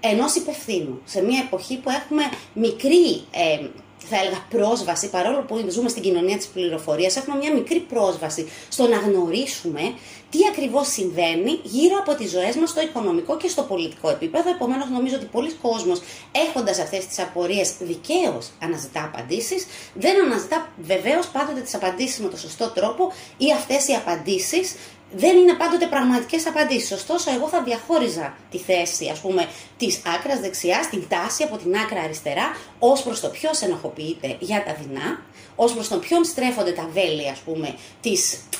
Ενός 0.00 0.34
υπευθύνου. 0.34 1.00
Σε 1.04 1.22
μια 1.22 1.42
εποχή 1.46 1.76
που 1.76 1.90
έχουμε 1.90 2.22
μικρή, 2.54 3.24
ε, 3.30 3.66
θα 4.08 4.16
έλεγα, 4.16 4.46
πρόσβαση, 4.50 5.10
παρόλο 5.10 5.44
που 5.48 5.64
ζούμε 5.68 5.88
στην 5.88 6.02
κοινωνία 6.02 6.36
της 6.36 6.46
πληροφορίας, 6.46 7.16
έχουμε 7.16 7.36
μια 7.36 7.52
μικρή 7.52 7.80
πρόσβαση 7.80 8.48
στο 8.68 8.88
να 8.88 8.96
γνωρίσουμε 8.96 9.94
τι 10.30 10.38
ακριβώς 10.50 10.88
συμβαίνει 10.88 11.60
γύρω 11.62 11.96
από 11.98 12.14
τις 12.14 12.30
ζωές 12.30 12.56
μας 12.56 12.70
στο 12.70 12.80
οικονομικό 12.80 13.36
και 13.36 13.48
στο 13.48 13.62
πολιτικό 13.62 14.10
επίπεδο. 14.10 14.50
Επομένως 14.50 14.88
νομίζω 14.88 15.16
ότι 15.16 15.24
πολλοί 15.24 15.52
κόσμος 15.52 16.00
έχοντας 16.32 16.78
αυτές 16.78 17.06
τις 17.06 17.18
απορίες 17.18 17.72
δικαίως 17.80 18.50
αναζητά 18.62 19.04
απαντήσεις, 19.04 19.66
δεν 19.94 20.24
αναζητά 20.24 20.72
βεβαίως 20.82 21.26
πάντοτε 21.28 21.60
τις 21.60 21.74
απαντήσεις 21.74 22.18
με 22.18 22.28
το 22.28 22.36
σωστό 22.36 22.68
τρόπο 22.68 23.12
ή 23.36 23.52
αυτές 23.52 23.88
οι 23.88 23.92
απαντήσεις 23.94 24.74
δεν 25.12 25.36
είναι 25.36 25.54
πάντοτε 25.54 25.86
πραγματικές 25.86 26.46
απαντήσεις. 26.46 26.92
Ωστόσο, 26.92 27.30
εγώ 27.30 27.48
θα 27.48 27.62
διαχώριζα 27.62 28.36
τη 28.50 28.58
θέση, 28.58 29.08
ας 29.08 29.18
πούμε, 29.20 29.48
της 29.76 30.02
άκρας 30.16 30.40
δεξιάς, 30.40 30.88
την 30.88 31.08
τάση 31.08 31.42
από 31.42 31.56
την 31.56 31.76
άκρα 31.76 32.00
αριστερά, 32.00 32.56
ως 32.78 33.02
προς 33.02 33.20
το 33.20 33.28
ποιος 33.28 33.60
ενοχοποιείται 33.60 34.36
για 34.38 34.62
τα 34.64 34.76
δεινά, 34.80 35.22
ως 35.56 35.72
προς 35.72 35.88
τον 35.88 36.00
ποιον 36.00 36.24
στρέφονται 36.24 36.72
τα 36.72 36.88
βέλη, 36.92 37.28
ας 37.28 37.38
πούμε, 37.38 37.74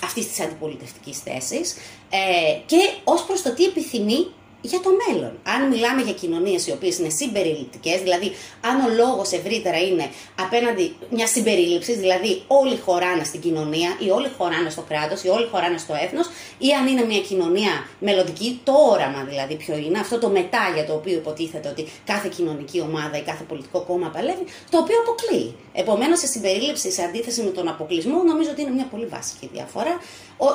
αυτής 0.04 0.28
της 0.28 0.40
αντιπολιτευτικής 0.40 1.18
θέσης, 1.18 1.76
ε, 2.10 2.58
και 2.66 2.90
ως 3.04 3.22
προς 3.24 3.42
το 3.42 3.54
τι 3.54 3.64
επιθυμεί 3.64 4.26
για 4.60 4.80
το 4.80 4.90
μέλλον. 5.02 5.38
Αν 5.42 5.68
μιλάμε 5.68 6.02
για 6.02 6.12
κοινωνίες 6.12 6.66
οι 6.66 6.70
οποίες 6.72 6.98
είναι 6.98 7.08
συμπεριληπτικές, 7.08 8.00
δηλαδή 8.00 8.32
αν 8.60 8.80
ο 8.80 8.94
λόγος 8.94 9.32
ευρύτερα 9.32 9.78
είναι 9.78 10.10
απέναντι 10.40 10.94
μια 11.10 11.26
συμπερίληψη, 11.26 11.92
δηλαδή 11.96 12.42
όλοι 12.46 12.78
χωράνε 12.78 13.24
στην 13.24 13.40
κοινωνία 13.40 13.96
ή 13.98 14.10
όλοι 14.10 14.30
χωράνε 14.38 14.70
στο 14.70 14.82
κράτος 14.88 15.22
ή 15.22 15.28
όλοι 15.28 15.48
χωράνε 15.52 15.78
στο 15.78 15.94
έθνος, 16.04 16.26
ή 16.58 16.68
αν 16.72 16.86
είναι 16.86 17.04
μια 17.04 17.20
κοινωνία 17.20 17.86
μελλοντική, 17.98 18.60
το 18.64 18.72
όραμα 18.90 19.24
δηλαδή 19.24 19.54
ποιο 19.54 19.76
είναι, 19.76 19.98
αυτό 19.98 20.18
το 20.18 20.28
μετά 20.28 20.70
για 20.74 20.86
το 20.86 20.92
οποίο 20.92 21.12
υποτίθεται 21.12 21.68
ότι 21.68 21.86
κάθε 22.04 22.28
κοινωνική 22.36 22.80
ομάδα 22.80 23.16
ή 23.16 23.22
κάθε 23.22 23.44
πολιτικό 23.44 23.80
κόμμα 23.80 24.08
παλεύει, 24.08 24.44
το 24.70 24.78
οποίο 24.78 24.96
αποκλείει. 25.00 25.54
Επομένως, 25.72 26.18
σε 26.18 26.26
συμπερίληψη 26.26 26.90
σε 26.92 27.02
αντίθεση 27.02 27.42
με 27.42 27.50
τον 27.50 27.68
αποκλεισμό, 27.68 28.22
νομίζω 28.22 28.50
ότι 28.50 28.60
είναι 28.60 28.70
μια 28.70 28.86
πολύ 28.90 29.06
βασική 29.06 29.48
διαφορά. 29.52 30.00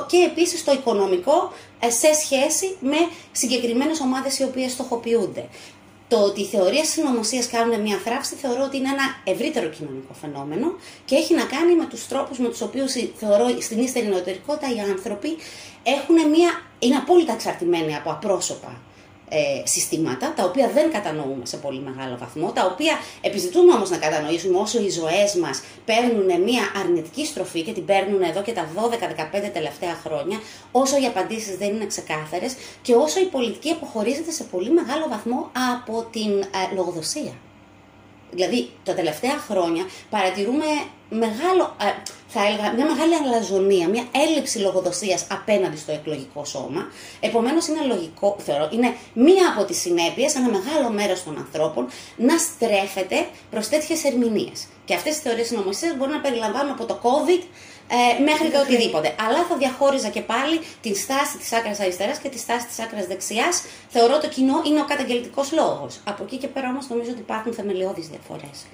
Και 0.08 0.18
επίσης 0.18 0.64
το 0.64 0.72
οικονομικό 0.72 1.54
ε, 1.75 1.75
σε 1.90 2.14
σχέση 2.14 2.76
με 2.80 2.98
συγκεκριμένες 3.32 4.00
ομάδες 4.00 4.40
οι 4.40 4.44
οποίες 4.44 4.72
στοχοποιούνται. 4.72 5.48
Το 6.08 6.18
ότι 6.18 6.42
οι 6.42 6.46
θεωρίες 6.46 6.88
συνωμοσίας 6.88 7.48
κάνουν 7.48 7.82
μια 7.82 7.98
θράψη 7.98 8.36
θεωρώ 8.36 8.64
ότι 8.64 8.78
είναι 8.78 8.90
ένα 8.90 9.04
ευρύτερο 9.24 9.68
κοινωνικό 9.68 10.14
φαινόμενο 10.14 10.76
και 11.06 11.16
έχει 11.16 11.34
να 11.34 11.44
κάνει 11.44 11.76
με 11.76 11.86
τους 11.86 12.08
τρόπους 12.08 12.38
με 12.38 12.48
τους 12.48 12.62
οποίους 12.62 12.94
θεωρώ 13.16 13.62
στην 13.62 13.80
ύστερη 13.80 14.06
νοητερικότητα 14.08 14.74
οι 14.76 14.80
άνθρωποι 14.80 15.38
έχουν 15.84 16.30
μια, 16.30 16.50
είναι 16.80 16.96
απόλυτα 16.96 17.34
εξαρτημένοι 17.34 17.96
από 17.96 18.12
απρόσωπα 18.12 18.82
ε, 19.30 19.68
συστήματα, 19.68 20.34
τα 20.34 20.44
οποία 20.44 20.70
δεν 20.74 20.92
κατανοούμε 20.92 21.46
σε 21.46 21.58
πολύ 21.58 21.80
μεγάλο 21.80 22.18
βαθμό, 22.18 22.52
τα 22.52 22.66
οποία 22.72 22.94
επιζητούμε 23.22 23.74
όμως 23.74 23.90
να 23.90 23.98
κατανοήσουμε 23.98 24.58
όσο 24.58 24.82
οι 24.82 24.90
ζωές 24.90 25.36
μας 25.36 25.64
παίρνουν 25.86 26.42
μια 26.42 26.64
αρνητική 26.80 27.26
στροφή 27.26 27.62
και 27.62 27.72
την 27.72 27.86
παίρνουν 27.86 28.22
εδώ 28.22 28.42
και 28.42 28.52
τα 28.52 28.68
12-15 28.76 29.50
τελευταία 29.54 29.94
χρόνια, 30.04 30.40
όσο 30.72 31.02
οι 31.02 31.06
απαντήσεις 31.06 31.58
δεν 31.58 31.70
είναι 31.76 31.86
ξεκάθαρες 31.86 32.56
και 32.82 32.94
όσο 32.96 33.20
η 33.20 33.26
πολιτική 33.26 33.70
αποχωρίζεται 33.70 34.32
σε 34.32 34.44
πολύ 34.44 34.70
μεγάλο 34.72 35.08
βαθμό 35.10 35.52
από 35.74 36.08
την 36.12 36.32
ε, 36.42 36.76
λογοδοσία. 36.76 37.34
Δηλαδή, 38.32 38.70
τα 38.84 38.94
τελευταία 38.94 39.38
χρόνια 39.38 39.84
παρατηρούμε 40.10 40.66
μεγάλο, 41.10 41.76
ε, 41.82 41.86
θα 42.28 42.48
έλεγα, 42.48 42.74
μια 42.74 42.86
μεγάλη 42.86 43.16
αλαζονία, 43.16 43.88
μια 43.88 44.04
έλλειψη 44.12 44.60
λογοδοσίας 44.60 45.26
απέναντι 45.30 45.78
στο 45.78 45.92
εκλογικό 45.92 46.46
σώμα. 46.46 46.88
Επομένως 47.20 47.68
είναι 47.68 47.82
λογικό, 47.88 48.36
θεωρώ, 48.40 48.70
είναι 48.72 48.96
μία 49.14 49.54
από 49.56 49.66
τις 49.66 49.80
συνέπειες, 49.80 50.36
ένα 50.36 50.50
μεγάλο 50.50 50.90
μέρος 50.90 51.24
των 51.24 51.38
ανθρώπων, 51.38 51.88
να 52.18 52.38
στρέφεται 52.38 53.28
προς 53.52 53.70
τέτοιες 53.70 54.04
ερμηνείες. 54.04 54.68
Και 54.86 54.94
αυτές 54.94 55.18
οι 55.18 55.20
θεωρίες 55.20 55.48
συνωμοσίας 55.48 55.96
μπορούν 55.98 56.14
να 56.14 56.20
περιλαμβάνουν 56.20 56.72
από 56.72 56.86
το 56.86 57.00
COVID 57.04 57.44
ε, 57.88 58.24
μέχρι 58.24 58.50
και 58.50 58.58
οτιδήποτε. 58.58 59.16
Αλλά 59.28 59.44
θα 59.50 59.56
διαχώριζα 59.58 60.10
και 60.10 60.22
πάλι 60.22 60.60
την 60.82 60.96
στάση 60.96 61.38
της 61.38 61.54
άκρας 61.54 61.80
αριστεράς 61.80 62.18
και 62.18 62.30
τη 62.30 62.38
στάση 62.38 62.66
της 62.68 62.80
άκρας 62.80 63.06
δεξιάς. 63.08 63.64
Θεωρώ 63.90 64.20
το 64.20 64.28
κοινό 64.28 64.62
είναι 64.66 64.80
ο 64.80 64.86
καταγγελτικός 64.86 65.52
λόγος. 65.52 66.00
Από 66.04 66.24
εκεί 66.24 66.38
και 66.38 66.48
πέρα 66.48 66.70
όμως 66.70 66.90
νομίζω 66.90 67.12
ότι 67.12 67.20
υπάρχουν 67.20 67.54
θεμελιώδεις 67.54 68.08
διαφορές. 68.08 68.66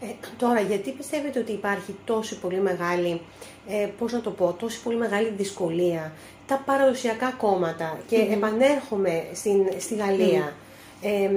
Ε, 0.00 0.06
τώρα, 0.36 0.60
γιατί 0.60 0.90
πιστεύετε 0.90 1.38
ότι 1.38 1.52
υπάρχει 1.52 1.96
τόση 2.04 2.38
πολύ 2.38 2.60
μεγάλη, 2.60 3.20
ε, 3.68 3.88
πώς 3.98 4.12
να 4.12 4.20
το 4.20 4.30
πω, 4.30 4.52
τόση 4.52 4.82
πολύ 4.82 4.96
μεγάλη 4.96 5.32
δυσκολία 5.36 6.12
τα 6.46 6.62
παραδοσιακά 6.66 7.30
κόμματα 7.30 7.98
και 8.08 8.26
mm 8.28 8.32
επανέρχομαι 8.32 9.26
στην, 9.32 9.66
στη 9.78 9.94
Γαλλία 9.94 10.56
ε, 11.02 11.30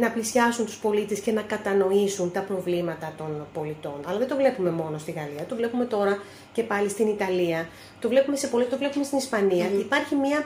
να 0.00 0.10
πλησιάσουν 0.10 0.64
τους 0.64 0.76
πολίτες 0.76 1.20
και 1.20 1.32
να 1.32 1.42
κατανοήσουν 1.42 2.32
τα 2.32 2.40
προβλήματα 2.40 3.12
των 3.16 3.46
πολιτών. 3.52 4.00
Αλλά 4.06 4.18
δεν 4.18 4.28
το 4.28 4.36
βλέπουμε 4.36 4.70
μόνο 4.70 4.98
στη 4.98 5.10
Γαλλία, 5.10 5.44
το 5.48 5.56
βλέπουμε 5.56 5.84
τώρα 5.84 6.18
και 6.52 6.62
πάλι 6.62 6.88
στην 6.88 7.06
Ιταλία, 7.08 7.68
το 8.00 8.08
βλέπουμε, 8.08 8.36
σε 8.36 8.46
πολύ, 8.46 8.64
το 8.64 8.76
βλέπουμε 8.76 9.04
στην 9.04 9.18
Ισπανία. 9.18 9.66
Υπάρχει 9.78 10.14
μια 10.14 10.44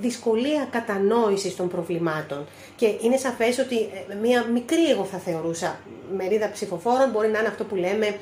δυσκολία 0.00 0.68
κατανόησης 0.70 1.56
των 1.56 1.68
προβλημάτων 1.68 2.46
και 2.76 2.86
είναι 3.02 3.16
σαφές 3.16 3.58
ότι 3.58 3.76
ε, 4.08 4.14
μια 4.22 4.44
μικρή 4.52 4.90
εγώ 4.90 5.04
θα 5.04 5.18
θεωρούσα 5.18 5.80
μερίδα 6.16 6.50
ψηφοφόρων 6.50 7.10
μπορεί 7.10 7.28
να 7.28 7.38
είναι 7.38 7.48
αυτό 7.48 7.64
που 7.64 7.74
λέμε 7.74 8.06
ε, 8.06 8.08
ε, 8.08 8.16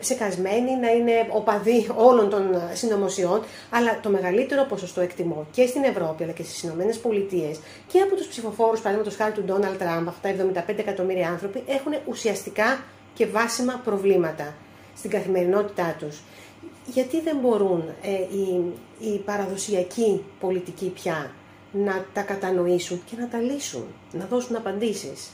ψεκασμένοι, 0.00 0.76
να 0.80 0.90
είναι 0.90 1.26
οπαδοί 1.30 1.86
όλων 1.96 2.30
των 2.30 2.62
συνωμοσιών, 2.72 3.42
αλλά 3.70 4.00
το 4.00 4.08
μεγαλύτερο 4.08 4.64
ποσοστό 4.68 5.00
εκτιμώ 5.00 5.46
και 5.50 5.66
στην 5.66 5.84
Ευρώπη 5.84 6.22
αλλά 6.22 6.32
και 6.32 6.42
στις 6.42 6.62
Ηνωμένες 6.62 6.98
Πολιτείες 6.98 7.60
και 7.86 8.00
από 8.00 8.14
τους 8.16 8.26
ψηφοφόρους, 8.26 8.80
παραδείγματος 8.80 9.16
χάρη 9.16 9.32
του 9.32 9.42
Ντόναλτ 9.42 9.78
Τραμπ, 9.78 10.08
αυτά 10.08 10.28
75 10.68 10.78
εκατομμύρια 10.78 11.28
άνθρωποι, 11.28 11.62
έχουν 11.66 11.92
ουσιαστικά 12.06 12.84
και 13.14 13.26
βάσιμα 13.26 13.80
προβλήματα 13.84 14.54
στην 14.96 15.10
καθημερινότητά 15.10 15.96
τους. 15.98 16.20
Γιατί 16.86 17.20
δεν 17.20 17.36
μπορούν 17.36 17.84
ε, 18.02 18.10
οι, 18.10 18.62
οι 18.98 19.18
παραδοσιακοί 19.18 20.24
πολιτικοί 20.40 20.86
πια 20.88 21.30
να 21.72 22.04
τα 22.12 22.22
κατανοήσουν 22.22 23.02
και 23.10 23.16
να 23.18 23.28
τα 23.28 23.38
λύσουν, 23.38 23.84
να 24.12 24.26
δώσουν 24.26 24.56
απαντήσεις; 24.56 25.30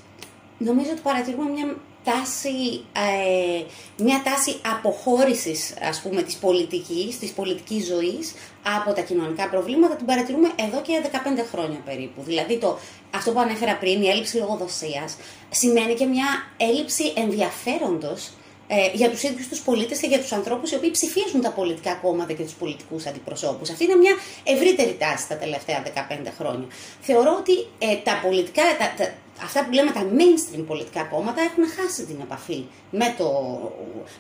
Νομίζω 0.59 0.91
ότι 0.91 1.01
παρατηρούμε 1.01 1.51
μια 1.51 1.77
τάση, 2.05 2.85
ε, 2.93 3.63
μια 3.97 4.23
τάση 4.25 4.57
αποχώρησης 4.71 5.75
ας 5.83 6.01
πούμε 6.01 6.23
της 6.23 6.37
πολιτικής, 6.37 7.19
της 7.19 7.31
πολιτικής 7.31 7.87
ζωής 7.87 8.35
από 8.77 8.93
τα 8.93 9.01
κοινωνικά 9.01 9.49
προβλήματα 9.49 9.97
την 9.97 10.07
παρατηρούμε 10.07 10.49
εδώ 10.57 10.81
και 10.81 11.01
15 11.03 11.45
χρόνια 11.53 11.79
περίπου. 11.85 12.23
Δηλαδή 12.23 12.59
το, 12.59 12.79
αυτό 13.15 13.31
που 13.33 13.41
ανέφερα 13.41 13.77
πριν, 13.77 14.03
η 14.03 14.09
έλλειψη 14.09 14.37
λογοδοσίας, 14.37 15.17
σημαίνει 15.51 15.95
και 15.95 16.07
μια 16.07 16.27
έλλειψη 16.57 17.13
ενδιαφέροντος 17.17 18.31
ε, 18.71 18.91
για 18.93 19.11
τους 19.11 19.23
ίδιους 19.23 19.49
τους 19.49 19.61
πολίτες 19.61 19.99
και 19.99 20.07
για 20.07 20.19
τους 20.19 20.33
ανθρώπους 20.33 20.71
οι 20.71 20.75
οποίοι 20.75 20.91
ψηφίζουν 20.91 21.41
τα 21.41 21.51
πολιτικά 21.51 21.95
κόμματα 21.95 22.33
και 22.33 22.43
τους 22.43 22.53
πολιτικούς 22.53 23.07
αντιπροσώπους. 23.07 23.71
Αυτή 23.71 23.85
είναι 23.85 23.95
μια 23.95 24.15
ευρύτερη 24.45 24.97
τάση 24.99 25.29
τα 25.29 25.37
τελευταία 25.37 25.83
15 25.83 26.33
χρόνια. 26.39 26.67
Θεωρώ 27.01 27.37
ότι 27.39 27.53
ε, 27.79 27.97
τα 28.05 28.21
πολιτικά, 28.23 28.63
τα, 28.97 29.13
αυτά 29.43 29.65
που 29.65 29.73
λέμε 29.73 29.91
τα 29.91 30.03
mainstream 30.19 30.65
πολιτικά 30.67 31.03
κόμματα 31.03 31.41
έχουν 31.43 31.65
χάσει 31.77 32.05
την 32.05 32.17
επαφή 32.21 32.65
με 32.91 33.15
το, 33.19 33.29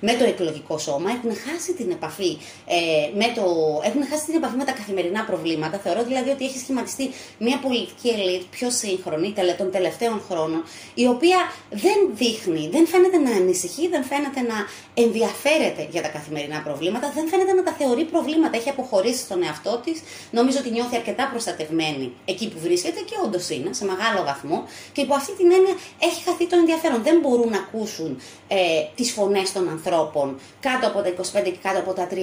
με 0.00 0.12
το 0.12 0.24
εκλογικό 0.24 0.78
σώμα, 0.78 1.10
έχουν 1.10 1.30
χάσει 1.44 1.72
την 1.72 1.90
επαφή 1.90 2.38
ε, 2.66 2.76
με 3.14 3.32
το, 3.34 3.44
έχουν 3.84 4.06
χάσει 4.10 4.24
την 4.24 4.34
επαφή 4.34 4.56
με 4.56 4.64
τα 4.64 4.72
καθημερινά 4.72 5.24
προβλήματα. 5.24 5.78
Θεωρώ 5.78 6.02
δηλαδή 6.04 6.30
ότι 6.30 6.44
έχει 6.44 6.58
σχηματιστεί 6.58 7.10
μια 7.38 7.58
πολιτική 7.58 8.08
ελίτ 8.08 8.42
πιο 8.50 8.70
σύγχρονη 8.70 9.34
των 9.58 9.70
τελευταίων 9.70 10.22
χρόνων, 10.28 10.62
η 10.94 11.06
οποία 11.06 11.38
δεν 11.70 11.98
δείχνει, 12.12 12.68
δεν 12.72 12.86
φαίνεται 12.86 13.18
να 13.18 13.30
ανησυχεί, 13.30 13.88
δεν 13.88 14.04
φαίνεται 14.04 14.40
να 14.40 14.56
ενδιαφέρεται 15.04 15.88
για 15.90 16.02
τα 16.02 16.08
καθημερινά 16.08 16.60
προβλήματα, 16.60 17.12
δεν 17.14 17.28
φαίνεται 17.28 17.52
να 17.52 17.62
τα 17.62 17.72
θεωρεί 17.72 18.04
προβλήματα. 18.04 18.56
Έχει 18.56 18.68
αποχωρήσει 18.68 19.22
στον 19.22 19.42
εαυτό 19.42 19.80
της. 19.84 20.02
Νομίζω 20.30 20.58
ότι 20.58 20.70
νιώθει 20.70 20.96
αρκετά 20.96 21.28
προστατευμένη 21.30 22.12
εκεί 22.24 22.48
που 22.48 22.58
βρίσκεται 22.60 23.00
και 23.00 23.14
όντως 23.24 23.48
είναι 23.50 23.72
σε 23.72 23.84
μεγάλο 23.84 24.24
βαθμό. 24.24 24.64
Και 24.92 25.00
υπό 25.08 25.16
αυτή 25.16 25.32
την 25.40 25.52
έννοια 25.52 25.74
έχει 26.08 26.20
χαθεί 26.26 26.46
το 26.46 26.56
ενδιαφέρον. 26.56 27.02
Δεν 27.02 27.16
μπορούν 27.22 27.48
να 27.54 27.58
ακούσουν 27.64 28.10
ε, 28.48 28.56
τις 28.94 29.12
φωνές 29.12 29.52
των 29.52 29.68
ανθρώπων 29.68 30.26
κάτω 30.60 30.86
από 30.86 30.98
τα 31.04 31.10
25 31.10 31.44
και 31.44 31.62
κάτω 31.66 31.78
από 31.78 31.92
τα 31.92 32.08
30, 32.10 32.14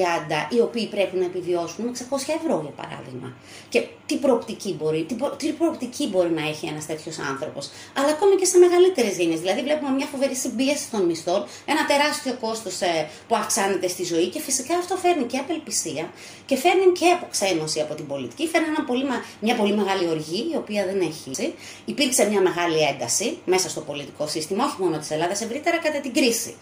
οι 0.56 0.60
οποίοι 0.68 0.86
πρέπει 0.88 1.16
να 1.18 1.26
επιβιώσουν 1.26 1.86
με 1.86 1.92
600 1.94 2.18
ευρώ 2.40 2.56
για 2.66 2.76
παράδειγμα. 2.82 3.30
Και 3.70 3.80
τι 4.06 4.16
προοπτική 4.16 4.72
μπορεί, 4.80 5.04
τι, 5.10 5.16
τι 5.38 5.52
προοπτική 5.52 6.08
μπορεί 6.08 6.32
να 6.40 6.44
έχει 6.48 6.66
ένας 6.68 6.86
τέτοιος 6.86 7.18
άνθρωπος. 7.32 7.70
Αλλά 7.98 8.10
ακόμη 8.10 8.36
και 8.36 8.46
σε 8.46 8.58
μεγαλύτερες 8.58 9.18
γενιές. 9.18 9.40
Δηλαδή, 9.40 9.62
βλέπουμε 9.62 9.92
μια 9.92 10.06
φοβερή 10.06 10.36
συμπίεση 10.36 10.86
των 10.92 11.02
μισθών, 11.06 11.46
ένα 11.66 11.86
τεράστιο 11.86 12.34
κόστος 12.42 12.82
ε, 12.82 13.10
που 13.28 13.36
αυξάνεται 13.36 13.88
στη 13.88 14.04
ζωή 14.04 14.28
και 14.28 14.40
φυσικά 14.40 14.74
αυτό 14.78 14.96
φέρνει 14.96 15.24
και 15.24 15.38
απελπισία 15.38 16.06
και 16.46 16.56
φέρνει 16.56 16.88
και 17.00 17.08
αποξένωση 17.18 17.80
από 17.80 17.94
την 17.96 18.08
πολιτική. 18.08 18.48
Φέρνει 18.48 18.68
ένα 18.68 18.84
πολύ, 18.90 19.06
μια 19.40 19.56
πολύ 19.56 19.74
μεγάλη 19.76 20.08
οργή, 20.10 20.50
η 20.54 20.56
οποία 20.56 20.86
δεν 20.86 21.00
έχει. 21.02 21.54
Υπήρξε 21.86 22.30
μια 22.30 22.42
μεγάλη 22.42 22.75
ένταση 22.80 23.38
μέσα 23.46 23.70
στο 23.70 23.82
πολιτικό 23.82 24.28
σύστημα, 24.28 24.64
όχι 24.66 24.76
μόνο 24.80 24.98
της 24.98 25.12
Ελλάδας, 25.12 25.42
ευρύτερα 25.42 25.78
κατά 25.78 26.00
την 26.00 26.14
κρίση. 26.14 26.56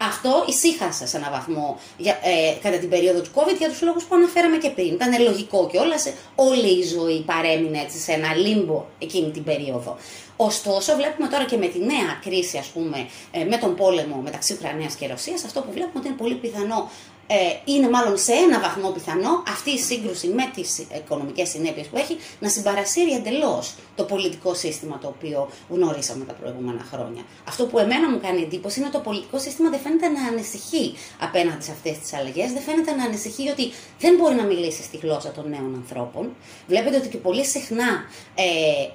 Αυτό 0.00 0.44
ησύχασε 0.48 1.06
σε 1.06 1.16
έναν 1.16 1.30
βαθμό 1.30 1.78
για, 1.96 2.18
ε, 2.22 2.54
κατά 2.62 2.78
την 2.78 2.88
περίοδο 2.88 3.20
του 3.20 3.30
COVID 3.34 3.56
για 3.58 3.68
τους 3.68 3.82
λόγους 3.82 4.04
που 4.04 4.14
αναφέραμε 4.14 4.56
και 4.56 4.70
πριν. 4.70 4.86
Ήταν 4.86 5.22
λογικό 5.22 5.68
και 5.72 5.78
όλα, 5.78 5.96
όλη 6.34 6.78
η 6.78 6.82
ζωή 6.82 7.20
παρέμεινε 7.20 7.80
έτσι 7.80 7.98
σε 7.98 8.12
ένα 8.12 8.34
λίμπο 8.34 8.86
εκείνη 8.98 9.30
την 9.30 9.44
περίοδο. 9.44 9.96
Ωστόσο, 10.40 10.96
βλέπουμε 10.96 11.28
τώρα 11.28 11.44
και 11.44 11.56
με 11.56 11.66
τη 11.66 11.78
νέα 11.78 12.18
κρίση, 12.22 12.58
ας 12.58 12.66
πούμε, 12.66 13.08
ε, 13.30 13.44
με 13.44 13.56
τον 13.56 13.74
πόλεμο 13.74 14.16
μεταξύ 14.16 14.52
Ουκρανίας 14.54 14.94
και 14.94 15.06
Ρωσίας, 15.06 15.44
αυτό 15.44 15.60
που 15.60 15.72
βλέπουμε 15.72 15.98
ότι 15.98 16.08
είναι 16.08 16.16
πολύ 16.16 16.34
πιθανό 16.34 16.90
ε, 17.30 17.36
είναι 17.64 17.88
μάλλον 17.90 18.18
σε 18.18 18.32
ένα 18.32 18.60
βαθμό 18.60 18.90
πιθανό 18.90 19.42
αυτή 19.48 19.70
η 19.70 19.78
σύγκρουση 19.78 20.28
με 20.28 20.50
τις 20.54 20.78
οικονομικές 20.78 21.48
συνέπειες 21.48 21.86
που 21.86 21.96
έχει 21.96 22.16
να 22.40 22.48
συμπαρασύρει 22.48 23.10
εντελώς 23.10 23.74
το 23.96 24.04
πολιτικό 24.04 24.54
σύστημα 24.54 24.98
το 24.98 25.08
οποίο 25.08 25.50
γνωρίσαμε 25.68 26.24
τα 26.24 26.32
προηγούμενα 26.32 26.86
χρόνια. 26.92 27.22
Αυτό 27.48 27.66
που 27.66 27.78
εμένα 27.78 28.10
μου 28.10 28.20
κάνει 28.22 28.42
εντύπωση 28.42 28.78
είναι 28.78 28.88
ότι 28.88 28.96
το 28.96 29.02
πολιτικό 29.02 29.38
σύστημα 29.38 29.70
δεν 29.70 29.80
φαίνεται 29.80 30.08
να 30.08 30.22
ανησυχεί 30.28 30.94
απέναντι 31.20 31.64
σε 31.64 31.70
αυτές 31.70 31.98
τις 31.98 32.12
αλλαγές, 32.12 32.52
δεν 32.52 32.62
φαίνεται 32.62 32.92
να 32.94 33.04
ανησυχεί 33.04 33.48
ότι 33.48 33.72
δεν 33.98 34.14
μπορεί 34.16 34.34
να 34.34 34.44
μιλήσει 34.44 34.82
στη 34.82 34.96
γλώσσα 34.96 35.30
των 35.30 35.48
νέων 35.48 35.74
ανθρώπων. 35.74 36.36
Βλέπετε 36.66 36.96
ότι 36.96 37.08
και 37.08 37.16
πολύ 37.16 37.44
συχνά 37.44 37.90
ε, 38.34 38.44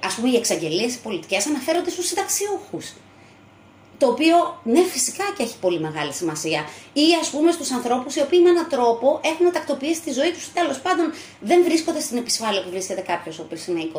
ας 0.06 0.14
πούμε 0.14 0.28
οι 0.28 0.36
εξαγγελίες 0.36 0.94
πολιτικές 1.34 1.46
αναφέρονται 1.46 1.90
στους 1.90 2.06
συνταξιούχους 2.06 2.92
το 3.98 4.06
οποίο 4.06 4.60
ναι 4.62 4.82
φυσικά 4.82 5.24
και 5.36 5.42
έχει 5.42 5.58
πολύ 5.58 5.80
μεγάλη 5.80 6.12
σημασία. 6.12 6.60
Ή 6.92 7.06
ας 7.20 7.28
πούμε 7.30 7.52
στους 7.52 7.70
ανθρώπους 7.70 8.16
οι 8.16 8.20
οποίοι 8.20 8.40
με 8.42 8.50
έναν 8.50 8.66
τρόπο 8.68 9.20
έχουν 9.22 9.52
τακτοποιήσει 9.52 10.00
τη 10.00 10.12
ζωή 10.12 10.30
τους 10.30 10.52
τέλος 10.52 10.80
πάντων 10.80 11.12
δεν 11.40 11.64
βρίσκονται 11.64 12.00
στην 12.00 12.16
επισφάλεια 12.16 12.62
που 12.62 12.70
βρίσκεται 12.70 13.00
κάποιος 13.00 13.38
ο 13.38 13.42
οποίος 13.42 13.66
είναι 13.66 13.80
20-30 13.92 13.98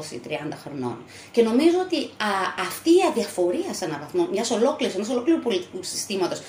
χρονών. 0.63 0.97
Και 1.31 1.41
νομίζω 1.41 1.77
ότι 1.85 1.97
α, 1.97 2.29
αυτή 2.67 2.89
η 2.89 3.01
αδιαφορία 3.09 3.73
σε 3.73 3.85
έναν 3.85 3.99
βαθμό 4.01 4.27
μιας 4.31 4.51
ολόκληρης, 4.51 4.95
ενός 4.95 5.09
ολόκληρου 5.09 5.39
πολιτικού 5.39 5.83
συστήματος, 5.83 6.41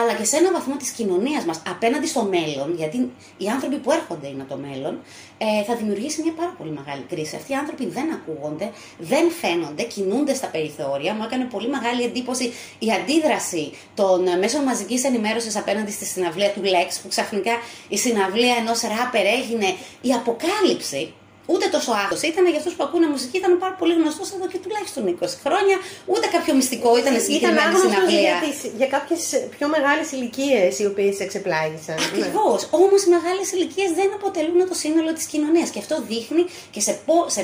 αλλά 0.00 0.12
και 0.14 0.24
σε 0.24 0.36
έναν 0.36 0.52
βαθμό 0.52 0.76
της 0.76 0.90
κοινωνίας 0.90 1.44
μας 1.44 1.62
απέναντι 1.68 2.06
στο 2.06 2.22
μέλλον, 2.22 2.74
γιατί 2.76 3.12
οι 3.36 3.46
άνθρωποι 3.48 3.76
που 3.76 3.90
έρχονται 3.92 4.28
είναι 4.28 4.46
το 4.48 4.56
μέλλον, 4.56 4.98
ε, 5.38 5.64
θα 5.64 5.74
δημιουργήσει 5.76 6.22
μια 6.22 6.32
πάρα 6.32 6.54
πολύ 6.58 6.70
μεγάλη 6.70 7.02
κρίση. 7.08 7.36
Αυτοί 7.36 7.52
οι 7.52 7.54
άνθρωποι 7.54 7.86
δεν 7.86 8.12
ακούγονται, 8.12 8.70
δεν 8.98 9.30
φαίνονται, 9.30 9.82
κινούνται 9.82 10.34
στα 10.34 10.46
περιθώρια. 10.46 11.14
Μου 11.14 11.22
έκανε 11.24 11.44
πολύ 11.44 11.68
μεγάλη 11.68 12.02
εντύπωση 12.02 12.52
η 12.78 12.90
αντίδραση 12.90 13.72
των 13.94 14.26
ε, 14.26 14.36
μέσων 14.36 14.62
μαζικής 14.62 15.04
ενημέρωσης 15.04 15.56
απέναντι 15.56 15.90
στη 15.90 16.04
συναυλία 16.04 16.50
του 16.50 16.60
Lex, 16.62 16.98
που 17.02 17.08
ξαφνικά 17.08 17.52
η 17.88 17.98
συναυλία 17.98 18.54
ενός 18.58 18.80
ράπερ 18.80 19.26
έγινε 19.26 19.66
η 20.00 20.12
αποκάλυψη 20.12 21.12
Ούτε 21.46 21.66
τόσο 21.68 21.90
άθο 22.04 22.16
ήταν 22.30 22.46
για 22.46 22.58
αυτούς 22.58 22.74
που 22.76 22.84
ακούνε 22.84 23.06
μουσική, 23.06 23.36
ήταν 23.36 23.58
πάρα 23.58 23.74
πολύ 23.80 23.94
γνωστός 23.94 24.28
εδώ 24.36 24.46
και 24.52 24.58
τουλάχιστον 24.64 25.02
20 25.20 25.26
χρόνια. 25.44 25.76
Ούτε 26.12 26.26
κάποιο 26.34 26.54
μυστικό 26.54 26.90
ήταν 26.98 27.20
συγκεκριμένη 27.20 27.74
συναυλία. 27.76 28.20
Για, 28.20 28.70
για 28.80 28.86
κάποιες 28.86 29.22
πιο 29.56 29.66
μεγάλες 29.68 30.06
ηλικίες 30.12 30.78
οι 30.78 30.86
οποίες 30.86 31.20
εξεπλάγησαν. 31.20 31.96
Ακριβώς. 32.08 32.60
Ναι. 32.62 32.68
Όμως 32.78 33.00
οι 33.04 33.08
μεγάλες 33.16 33.46
ηλικίες 33.52 33.90
δεν 33.98 34.10
αποτελούν 34.18 34.68
το 34.68 34.74
σύνολο 34.74 35.12
της 35.12 35.26
κοινωνίας. 35.32 35.68
Και 35.70 35.78
αυτό 35.78 35.94
δείχνει 36.08 36.44
και 36.70 36.80
σε, 36.80 36.92
σε 37.26 37.42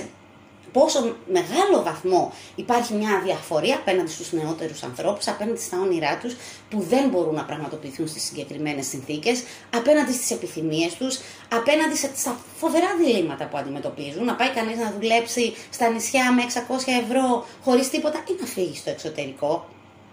πόσο 0.72 1.14
μεγάλο 1.32 1.82
βαθμό 1.82 2.32
υπάρχει 2.54 2.94
μια 2.94 3.20
διαφορία 3.24 3.74
απέναντι 3.74 4.10
στους 4.10 4.32
νεότερους 4.32 4.82
ανθρώπους, 4.82 5.28
απέναντι 5.28 5.60
στα 5.60 5.80
όνειρά 5.80 6.16
τους 6.16 6.36
που 6.70 6.80
δεν 6.88 7.08
μπορούν 7.08 7.34
να 7.34 7.44
πραγματοποιηθούν 7.44 8.08
στις 8.08 8.22
συγκεκριμένες 8.22 8.86
συνθήκες, 8.86 9.42
απέναντι 9.74 10.12
στις 10.12 10.30
επιθυμίες 10.30 10.94
τους, 10.94 11.18
απέναντι 11.48 11.96
στα 11.96 12.36
φοβερά 12.56 12.96
διλήμματα 13.04 13.44
που 13.44 13.56
αντιμετωπίζουν, 13.56 14.24
να 14.24 14.34
πάει 14.34 14.50
κανείς 14.50 14.78
να 14.78 14.94
δουλέψει 15.00 15.54
στα 15.70 15.88
νησιά 15.88 16.32
με 16.32 16.42
600 16.42 16.92
ευρώ 17.04 17.46
χωρίς 17.64 17.90
τίποτα 17.90 18.24
ή 18.28 18.32
να 18.40 18.46
φύγει 18.46 18.76
στο 18.76 18.90
εξωτερικό. 18.90 19.68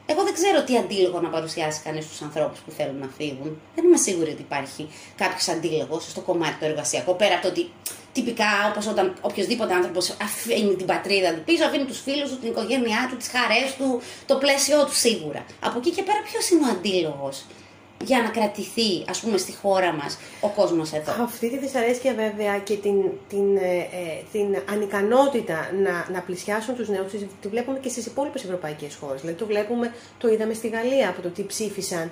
Εγώ 0.10 0.24
δεν 0.24 0.34
ξέρω 0.34 0.64
τι 0.64 0.78
αντίλογο 0.78 1.22
να 1.22 1.30
παρουσιάσει 1.30 1.82
κανείς 1.84 2.06
στους 2.06 2.22
ανθρώπους 2.22 2.60
που 2.60 2.72
θέλουν 2.72 2.98
να 3.00 3.10
φύγουν. 3.18 3.60
Δεν 3.76 3.86
είμαι 3.86 3.98
σίγουρη 3.98 4.32
ότι 4.32 4.42
υπάρχει 4.42 4.90
κάποιος 5.16 5.48
αντίλογος 5.48 6.04
στο 6.10 6.22
κομμάτι 6.22 6.56
το 6.60 6.66
εργασιακό, 6.66 7.14
πέρα 7.14 7.34
από 7.34 7.42
το 7.42 7.48
ότι 7.48 7.70
τυπικά 8.18 8.52
όπως 8.72 8.88
όταν 8.88 9.06
οποιοδήποτε 9.22 9.74
άνθρωπος 9.74 10.16
αφήνει 10.22 10.76
την 10.76 10.86
πατρίδα 10.86 11.30
του 11.34 11.44
πίσω, 11.46 11.64
αφήνει 11.66 11.86
τους 11.86 12.02
φίλους 12.06 12.30
του, 12.30 12.38
την 12.42 12.50
οικογένειά 12.50 13.02
του, 13.10 13.18
τις 13.18 13.30
χαρές 13.36 13.70
του, 13.78 14.02
το 14.26 14.36
πλαίσιο 14.36 14.78
του 14.86 14.96
σίγουρα. 14.96 15.42
Από 15.60 15.78
εκεί 15.80 15.92
και 15.92 16.04
πέρα, 16.04 16.22
ποιος 16.30 16.50
είναι 16.50 16.66
ο 16.68 16.70
αντίλογος 16.76 17.46
για 18.04 18.22
να 18.22 18.30
κρατηθεί, 18.30 18.92
ας 19.10 19.20
πούμε, 19.20 19.38
στη 19.38 19.54
χώρα 19.62 19.92
μας 19.94 20.18
ο 20.42 20.50
κόσμος 20.50 20.94
εδώ; 20.94 21.12
Αυτή 21.24 21.50
τη 21.50 21.58
δυσαρέσκεια 21.58 22.14
βέβαια 22.14 22.58
και 22.58 22.76
την, 22.76 22.96
την, 23.30 23.58
ε, 23.58 23.78
ε 23.78 24.24
την 24.32 24.48
ανικανότητα 24.72 25.70
να, 25.84 26.08
να 26.14 26.22
πλησιάσουν 26.22 26.76
τους 26.76 26.90
νέους 26.90 27.12
τη 27.42 27.48
βλέπουμε 27.48 27.80
και 27.80 27.90
στις 27.90 28.06
υπόλοιπες 28.06 28.44
ευρωπαϊκές 28.44 28.96
χώρες. 28.96 29.22
Δηλαδή 29.22 29.40
το 29.40 29.46
βλέπουμε, 29.46 29.94
το 30.18 30.28
είδαμε 30.28 30.54
στη 30.54 30.68
Γαλλία 30.68 31.10
από 31.10 31.22
το 31.22 31.30
τι 31.30 31.44
ψήφισαν 31.44 32.02
ε, 32.04 32.12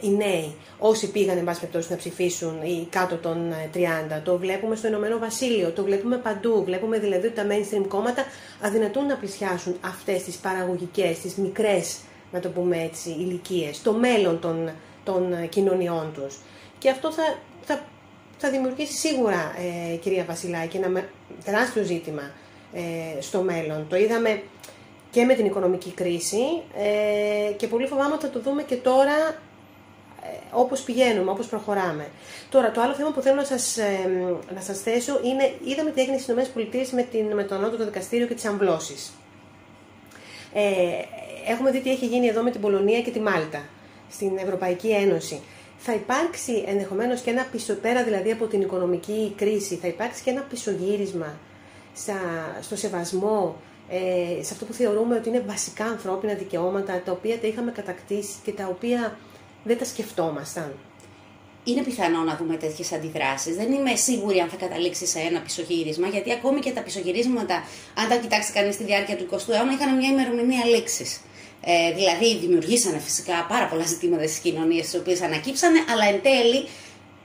οι 0.00 0.08
νέοι, 0.10 0.54
όσοι 0.78 1.10
πήγαν 1.10 1.38
εν 1.38 1.44
πάση 1.44 1.60
περιπτώσει 1.60 1.90
να 1.90 1.96
ψηφίσουν 1.96 2.62
οι 2.62 2.86
κάτω 2.90 3.16
των 3.16 3.52
30. 3.74 3.78
Ε, 3.78 4.20
το 4.24 4.38
βλέπουμε 4.38 4.76
στο 4.76 4.86
Ηνωμένο 4.88 5.18
Βασίλειο, 5.18 5.70
το 5.70 5.82
βλέπουμε 5.82 6.16
παντού. 6.16 6.62
Βλέπουμε 6.64 6.98
δηλαδή 6.98 7.26
ότι 7.26 7.36
τα 7.36 7.46
mainstream 7.50 7.84
κόμματα 7.88 8.24
αδυνατούν 8.60 9.06
να 9.06 9.16
πλησιάσουν 9.16 9.76
αυτές 9.80 10.22
τις 10.22 10.36
παραγωγικές, 10.36 11.18
τις 11.18 11.34
μικρές, 11.34 11.96
να 12.32 12.40
το 12.40 12.48
πούμε 12.48 12.82
έτσι, 12.82 13.10
ηλικίες, 13.10 13.82
το 13.82 13.92
μέλλον 13.92 14.40
των, 14.40 14.70
των 15.04 15.32
ε, 15.32 15.46
κοινωνιών 15.46 16.10
τους. 16.14 16.38
Και 16.78 16.90
αυτό 16.90 17.12
θα, 17.12 17.38
θα, 17.62 17.80
θα 18.38 18.50
δημιουργήσει 18.50 18.92
σίγουρα, 18.92 19.54
ε, 19.92 19.96
κυρία 19.96 20.24
Βασιλάκη, 20.24 20.76
ένα 20.76 21.04
τεράστιο 21.44 21.82
ζήτημα 21.82 22.30
ε, 22.72 23.20
στο 23.20 23.42
μέλλον. 23.42 23.86
Το 23.88 23.96
είδαμε 23.96 24.42
και 25.10 25.24
με 25.24 25.34
την 25.34 25.44
οικονομική 25.46 25.90
κρίση 25.90 26.62
ε, 26.78 27.52
και 27.52 27.66
πολύ 27.66 27.86
φοβάμαι 27.86 28.14
ότι 28.14 28.24
θα 28.24 28.30
το 28.30 28.40
δούμε 28.40 28.62
και 28.62 28.76
τώρα 28.76 29.16
ε, 29.28 29.49
όπως 30.52 30.80
πηγαίνουμε, 30.80 31.30
όπως 31.30 31.46
προχωράμε. 31.46 32.08
Τώρα, 32.50 32.70
το 32.70 32.80
άλλο 32.80 32.94
θέμα 32.94 33.10
που 33.10 33.20
θέλω 33.20 33.36
να 33.36 33.44
σας, 33.44 33.76
ε, 33.76 34.08
να 34.54 34.60
σας 34.60 34.80
θέσω 34.80 35.20
είναι, 35.24 35.52
είδαμε 35.64 35.90
τι 35.90 36.00
έγινε 36.00 36.18
στις 36.18 36.34
ΗΠΑ 36.56 36.96
με, 36.96 37.02
την, 37.02 37.26
με 37.34 37.44
το 37.44 37.54
ανώτατο 37.54 37.84
δικαστήριο 37.84 38.26
και 38.26 38.34
τις 38.34 38.44
αμβλώσεις. 38.44 39.12
Ε, 40.52 40.62
έχουμε 41.50 41.70
δει 41.70 41.80
τι 41.80 41.90
έχει 41.90 42.06
γίνει 42.06 42.26
εδώ 42.26 42.42
με 42.42 42.50
την 42.50 42.60
Πολωνία 42.60 43.00
και 43.00 43.10
τη 43.10 43.20
Μάλτα, 43.20 43.62
στην 44.10 44.36
Ευρωπαϊκή 44.36 44.88
Ένωση. 44.88 45.40
Θα 45.78 45.94
υπάρξει 45.94 46.64
ενδεχομένως 46.66 47.20
και 47.20 47.30
ένα 47.30 47.46
πέρα 47.82 48.04
δηλαδή 48.04 48.30
από 48.30 48.46
την 48.46 48.60
οικονομική 48.60 49.34
κρίση, 49.36 49.74
θα 49.74 49.88
υπάρξει 49.88 50.22
και 50.22 50.30
ένα 50.30 50.40
πισωγύρισμα 50.40 51.38
στο 52.60 52.76
σεβασμό 52.76 53.56
ε, 53.92 54.42
σε 54.42 54.52
αυτό 54.52 54.64
που 54.64 54.72
θεωρούμε 54.72 55.14
ότι 55.14 55.28
είναι 55.28 55.44
βασικά 55.46 55.84
ανθρώπινα 55.84 56.34
δικαιώματα, 56.34 57.02
τα 57.04 57.12
οποία 57.12 57.38
τα 57.40 57.46
είχαμε 57.46 57.70
κατακτήσει 57.70 58.34
και 58.44 58.52
τα 58.52 58.66
οποία 58.66 59.16
δεν 59.62 59.78
τα 59.78 59.84
σκεφτόμασταν. 59.84 60.74
Είναι 61.64 61.82
πιθανό 61.82 62.22
να 62.22 62.36
δούμε 62.36 62.56
τέτοιες 62.56 62.92
αντιδράσεις. 62.92 63.56
Δεν 63.56 63.72
είμαι 63.72 63.94
σίγουρη 63.94 64.38
αν 64.38 64.48
θα 64.48 64.56
καταλήξει 64.56 65.06
σε 65.06 65.18
ένα 65.18 65.40
πισωγύρισμα, 65.40 66.06
γιατί 66.06 66.32
ακόμη 66.32 66.60
και 66.60 66.70
τα 66.70 66.80
πισωγυρίσματα, 66.80 67.54
αν 67.94 68.08
τα 68.08 68.16
κοιτάξει 68.16 68.52
κανείς 68.52 68.74
στη 68.74 68.84
διάρκεια 68.84 69.16
του 69.16 69.28
20ου 69.30 69.54
αιώνα, 69.54 69.72
είχαν 69.72 69.96
μια 69.96 70.08
ημερομηνία 70.08 70.64
λήξης. 70.64 71.20
Ε, 71.64 71.92
δηλαδή, 71.92 72.38
δημιουργήσανε 72.38 72.98
φυσικά 72.98 73.46
πάρα 73.48 73.66
πολλά 73.66 73.84
ζητήματα 73.86 74.22
στις 74.22 74.38
κοινωνίες, 74.38 74.90
τι 74.90 74.96
οποίες 74.96 75.20
ανακύψανε, 75.20 75.78
αλλά 75.90 76.04
εν 76.04 76.22
τέλει 76.22 76.68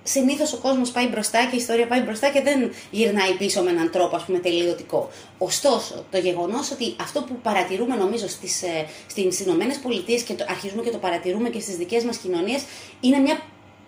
συνήθως 0.07 0.53
ο 0.53 0.57
κόσμος 0.57 0.91
πάει 0.91 1.07
μπροστά 1.07 1.39
και 1.39 1.55
η 1.55 1.57
ιστορία 1.57 1.87
πάει 1.87 1.99
μπροστά 1.99 2.29
και 2.29 2.41
δεν 2.41 2.71
γυρνάει 2.91 3.33
πίσω 3.37 3.61
με 3.61 3.69
έναν 3.69 3.91
τρόπο, 3.91 4.15
ας 4.15 4.23
πούμε, 4.23 4.39
τελειωτικό. 4.39 5.09
Ωστόσο, 5.37 6.05
το 6.11 6.17
γεγονός 6.17 6.71
ότι 6.71 6.95
αυτό 7.01 7.21
που 7.21 7.35
παρατηρούμε, 7.43 7.95
νομίζω, 7.95 8.27
στις 8.27 8.63
ε, 8.63 9.43
Ηνωμένες 9.45 9.77
Πολιτείες 9.77 10.21
και 10.21 10.33
το, 10.33 10.45
αρχίζουμε 10.49 10.81
και 10.81 10.89
το 10.89 10.97
παρατηρούμε 10.97 11.49
και 11.49 11.59
στις 11.59 11.75
δικές 11.75 12.03
μας 12.03 12.17
κοινωνίες, 12.17 12.63
είναι 12.99 13.17
μια 13.17 13.39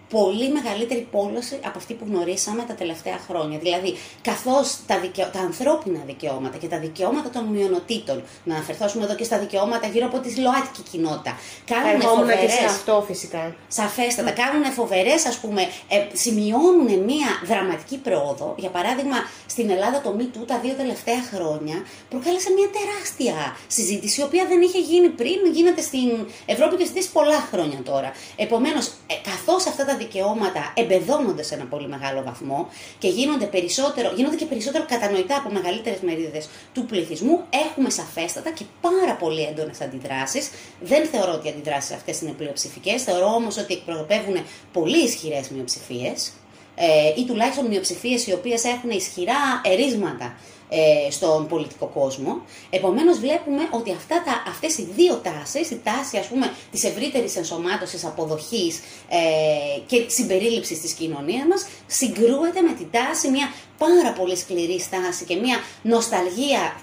πολύ 0.10 0.50
μεγαλύτερη 0.52 1.08
πόλωση 1.12 1.60
από 1.65 1.78
αυτή 1.78 1.93
που 1.93 2.06
γνωρίσαμε 2.10 2.63
τα 2.67 2.74
τελευταία 2.74 3.17
χρόνια. 3.28 3.58
Δηλαδή, 3.58 3.98
καθώς 4.22 4.78
τα, 4.88 4.96
τα 5.32 5.39
ανθρώπινα 5.39 6.00
δικαιώματα 6.06 6.58
και 6.58 6.67
τα 6.67 6.80
δικαιώματα 6.80 7.30
των 7.30 7.43
μειονοτήτων, 7.43 8.24
να 8.43 8.56
αναφερθώσουμε 8.56 9.04
εδώ 9.04 9.15
και 9.15 9.24
στα 9.24 9.38
δικαιώματα 9.39 9.88
γύρω 9.88 10.06
από 10.06 10.20
τη 10.20 10.36
ΛΟΑΤΚΙ 10.36 10.82
κοινότητα, 10.91 11.38
κάνουν 11.65 12.02
φοβερέ. 12.02 12.41
και 12.41 12.50
σε 12.50 12.65
αυτό 12.65 13.04
φυσικά. 13.08 13.56
Σαφέστατα. 13.67 14.32
Mm. 14.32 14.36
Κάνουν 14.36 14.72
φοβερές, 14.72 15.26
ας 15.26 15.38
πούμε, 15.38 15.62
ε, 15.88 15.98
σημειώνουν 16.13 17.04
μία 17.10 17.30
δραματική 17.46 17.98
πρόοδο. 17.98 18.56
Για 18.58 18.70
παράδειγμα, 18.70 19.17
στην 19.46 19.70
Ελλάδα 19.70 20.02
το 20.02 20.15
MeToo 20.20 20.46
τα 20.48 20.60
δύο 20.60 20.74
τελευταία 20.74 21.22
χρόνια 21.34 21.86
προκάλεσε 22.10 22.50
μια 22.58 22.70
τεράστια 22.78 23.36
συζήτηση, 23.67 24.22
η 24.22 24.24
οποία 24.24 24.46
δεν 24.46 24.62
είχε 24.62 24.80
γίνει 24.80 25.10
πριν, 25.10 25.39
γίνεται 25.52 25.82
στην 25.82 26.28
Ευρώπη 26.46 26.76
και 26.76 26.86
στις 26.86 27.08
πολλά 27.08 27.39
χρόνια 27.52 27.80
τώρα. 27.84 28.12
Επομένως, 28.36 28.86
ε, 28.88 29.13
καθώς 29.38 29.67
αυτά 29.67 29.86
τα 29.86 29.95
δικαιώματα 29.97 30.73
εμπεδώνονται 30.76 31.43
σε 31.43 31.56
ένα 31.56 31.65
πολύ 31.65 31.88
μεγάλο 31.88 32.23
βαθμό 32.23 32.69
και 33.00 33.08
γίνονται, 33.08 33.45
περισσότερο, 33.45 34.12
γίνονται 34.15 34.36
και 34.36 34.45
περισσότερο 34.45 34.86
κατανοητά 34.88 35.38
από 35.38 35.50
μεγαλύτερες 35.54 36.00
μερίδες 36.00 36.50
του 36.73 36.86
πληθυσμού, 36.86 37.39
έχουμε 37.69 37.89
σαφέστατα 37.89 38.50
και 38.50 38.63
πάρα 38.82 39.13
πολύ 39.15 39.41
έντονες 39.41 39.82
αντιδράσεις. 39.82 40.50
Δεν 40.82 41.06
θεωρώ 41.06 41.34
ότι 41.34 41.47
οι 41.47 41.50
αντιδράσεις 41.50 41.91
αυτές 41.91 42.21
είναι 42.21 42.32
πλειοψηφικές, 42.32 43.04
θεωρώ 43.04 43.26
όμως 43.26 43.58
ότι 43.58 43.73
εκπροσωπεύουν 43.73 44.38
πολύ 44.73 45.04
ισχυρές 45.04 45.50
μειοψηφίες 45.50 46.34
ε, 46.76 47.19
ή 47.21 47.26
τουλάχιστον 47.26 47.65
μειοψηφίες 47.65 48.28
οι 48.28 48.34
οποίες 48.34 48.63
έχουν 48.63 48.89
ισχυρά 48.89 49.62
ερίσματα 49.63 50.36
ε, 50.69 51.12
στον 51.12 51.47
πολιτικό 51.47 51.86
κόσμο. 51.86 52.41
Επομένως 52.69 53.19
βλέπουμε 53.19 53.67
ότι 53.71 53.91
αυτά 53.91 54.23
τα, 54.23 54.43
αυτές 54.47 54.77
οι 54.77 54.88
δύο 54.95 55.15
τάσεις, 55.15 55.71
η 55.71 55.82
τάση 55.84 56.17
ας 56.17 56.27
πούμε 56.27 56.51
της 56.71 56.84
ευρύτερης 56.84 57.36
ενσωμάτωσης, 57.36 58.06
αποδοχής 58.06 58.80
ε, 59.10 59.80
και 59.86 60.06
συμπερίληψης 60.08 60.82
της 60.82 60.91
κοινωνίας 60.91 61.45
μας, 61.49 61.67
συγκρούεται 61.88 62.62
με 62.62 62.73
την 62.73 62.88
τάση 62.91 63.30
μια 63.30 63.53
πάρα 63.77 64.13
πολύ 64.13 64.36
σκληρή 64.36 64.80
στάση 64.80 65.25
και 65.25 65.36
μια 65.36 65.58
νοσταλγία 65.82 66.75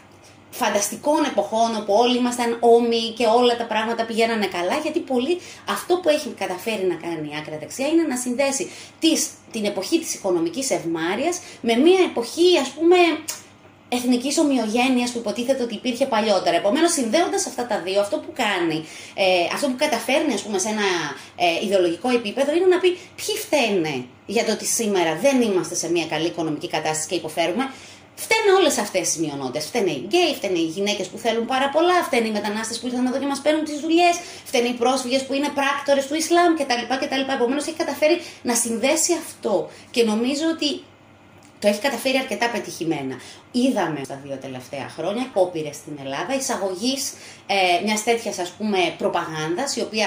φανταστικών 0.51 1.25
εποχών 1.25 1.77
όπου 1.77 1.95
όλοι 1.95 2.17
ήμασταν 2.17 2.57
όμοιοι 2.61 3.13
και 3.19 3.27
όλα 3.27 3.57
τα 3.57 3.65
πράγματα 3.65 4.05
πηγαίνανε 4.05 4.47
καλά, 4.47 4.77
γιατί 4.83 5.01
πολύ 5.01 5.41
αυτό 5.69 5.97
που 5.97 6.09
έχει 6.09 6.29
καταφέρει 6.29 6.85
να 6.87 6.95
κάνει 6.95 7.29
η 7.29 7.37
άκρα 7.39 7.59
δεξιά 7.59 7.87
είναι 7.87 8.03
να 8.03 8.17
συνδέσει 8.17 8.71
τις, 9.01 9.29
την 9.53 9.65
εποχή 9.65 9.99
της 9.99 10.15
οικονομικής 10.15 10.71
ευμάρειας 10.71 11.41
με 11.61 11.75
μια 11.75 12.01
εποχή 12.11 12.59
ας 12.63 12.69
πούμε 12.69 12.97
εθνικής 13.89 14.39
ομοιογένειας 14.39 15.11
που 15.11 15.19
υποτίθεται 15.19 15.63
ότι 15.63 15.75
υπήρχε 15.75 16.07
παλιότερα. 16.07 16.57
Επομένως, 16.57 16.93
συνδέοντας 16.93 17.47
αυτά 17.47 17.67
τα 17.67 17.81
δύο, 17.81 18.01
αυτό 18.01 18.17
που 18.17 18.33
κάνει, 18.35 18.85
ε, 19.15 19.25
αυτό 19.53 19.67
που 19.67 19.77
καταφέρνει 19.77 20.35
ας 20.35 20.43
πούμε, 20.43 20.59
σε 20.59 20.69
ένα 20.69 20.89
ε, 21.37 21.65
ιδεολογικό 21.65 22.09
επίπεδο 22.09 22.55
είναι 22.55 22.67
να 22.67 22.79
πει 22.79 22.99
ποιοι 23.19 23.35
φταίνε 23.45 24.05
για 24.27 24.45
το 24.45 24.53
ότι 24.53 24.65
σήμερα 24.65 25.19
δεν 25.23 25.43
είμαστε 25.43 25.75
σε 25.75 25.91
μια 25.91 26.07
καλή 26.07 26.27
οικονομική 26.27 26.69
κατάσταση 26.69 27.09
και 27.09 27.15
υποφέρουμε. 27.15 27.65
Φταίνε 28.17 28.51
όλες 28.59 28.79
αυτές 28.79 29.13
τι 29.13 29.21
μειονότητες. 29.21 29.65
Φταίνε 29.65 29.91
οι 29.91 30.03
γκέι, 30.07 30.35
φταίνε 30.35 30.59
οι 30.59 30.71
γυναίκες 30.77 31.07
που 31.07 31.19
θέλουν 31.19 31.47
πάρα 31.47 31.69
πολλά, 31.69 32.03
φταίνε 32.03 32.27
οι 32.29 32.31
μετανάστες 32.31 32.79
που 32.79 32.87
ήρθαν 32.87 33.07
εδώ 33.07 33.19
και 33.19 33.27
μας 33.27 33.41
παίρνουν 33.41 33.65
τις 33.65 33.81
δουλειές, 33.81 34.15
φταίνε 34.45 34.69
οι 34.69 34.73
πρόσφυγες 34.73 35.23
που 35.25 35.33
είναι 35.35 35.49
πράκτορες 35.55 36.07
του 36.07 36.15
Ισλάμ 36.15 36.55
κτλ. 36.55 36.83
κτλ. 37.01 37.33
Επομένως 37.33 37.67
έχει 37.67 37.77
καταφέρει 37.77 38.21
να 38.43 38.55
συνδέσει 38.55 39.13
αυτό. 39.13 39.71
Και 39.91 40.03
νομίζω 40.05 40.45
ότι 40.55 40.83
το 41.65 41.71
έχει 41.71 41.81
καταφέρει 41.81 42.19
αρκετά 42.19 42.51
πετυχημένα. 42.51 43.17
Είδαμε 43.53 44.01
στα 44.05 44.21
δύο 44.25 44.37
τελευταία 44.37 44.89
χρόνια 44.97 45.23
απόπειρε 45.23 45.73
στην 45.73 45.99
Ελλάδα 46.05 46.35
εισαγωγής 46.35 47.13
ε, 47.47 47.85
μιας 47.85 48.03
τέτοιας 48.03 48.39
ας 48.39 48.51
πούμε 48.51 48.79
προπαγάνδας, 48.99 49.77
η, 49.77 49.81
οποία 49.81 50.07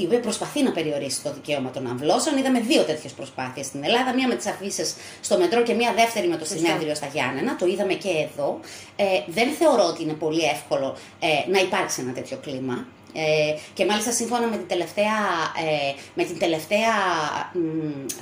η 0.00 0.04
οποία 0.04 0.20
προσπαθεί 0.20 0.62
να 0.62 0.72
περιορίσει 0.72 1.22
το 1.22 1.32
δικαίωμα 1.32 1.70
των 1.70 1.86
αμβλώσεων. 1.86 2.36
Είδαμε 2.38 2.60
δύο 2.60 2.82
τέτοιες 2.82 3.12
προσπάθειες 3.12 3.66
στην 3.66 3.84
Ελλάδα, 3.84 4.14
μία 4.14 4.28
με 4.28 4.34
τις 4.34 4.46
αφήσεις 4.46 4.94
στο 5.20 5.38
μετρό 5.38 5.62
και 5.62 5.74
μία 5.74 5.92
δεύτερη 5.92 6.28
με 6.28 6.36
το 6.36 6.44
συνέδριο 6.44 6.94
στα 6.94 7.06
Γιάννενα. 7.06 7.56
Το 7.56 7.66
είδαμε 7.66 7.94
και 7.94 8.08
εδώ. 8.08 8.60
Ε, 8.96 9.04
δεν 9.26 9.48
θεωρώ 9.58 9.84
ότι 9.84 10.02
είναι 10.02 10.12
πολύ 10.12 10.42
εύκολο 10.42 10.96
ε, 11.20 11.50
να 11.50 11.58
υπάρξει 11.60 12.00
ένα 12.00 12.12
τέτοιο 12.12 12.36
κλίμα. 12.36 12.86
Ε, 13.16 13.54
και 13.74 13.84
μάλιστα 13.84 14.12
σύμφωνα 14.12 14.46
με 14.46 14.56
την 14.56 14.68
τελευταία, 14.68 15.18
ε, 15.66 15.94
με 16.14 16.24
την 16.24 16.38
τελευταία 16.38 16.94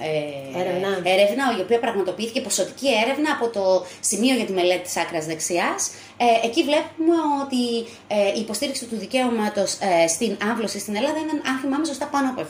ε, 0.03 0.61
έρευνα. 0.61 0.89
έρευνα, 1.05 1.45
η 1.59 1.61
οποία 1.61 1.79
πραγματοποιήθηκε 1.79 2.41
ποσοτική 2.41 2.89
έρευνα 3.05 3.31
από 3.41 3.49
το 3.49 3.87
σημείο 4.01 4.35
για 4.35 4.45
τη 4.45 4.53
μελέτη 4.53 4.83
της 4.83 4.97
άκρας 4.97 5.27
δεξιάς, 5.27 5.91
ε, 6.17 6.47
εκεί 6.47 6.63
βλέπουμε 6.63 7.17
ότι 7.45 7.63
ε, 8.07 8.37
η 8.37 8.41
υποστήριξη 8.41 8.85
του 8.85 8.97
δικαίωματος 8.97 9.79
ε, 9.81 10.07
στην 10.07 10.37
άμβλωση 10.51 10.79
στην 10.79 10.97
Ελλάδα 10.97 11.19
είναι, 11.19 11.31
αν 11.31 11.59
θυμάμαι 11.61 11.85
σωστά, 11.85 12.07
πάνω 12.07 12.31
από 12.31 12.41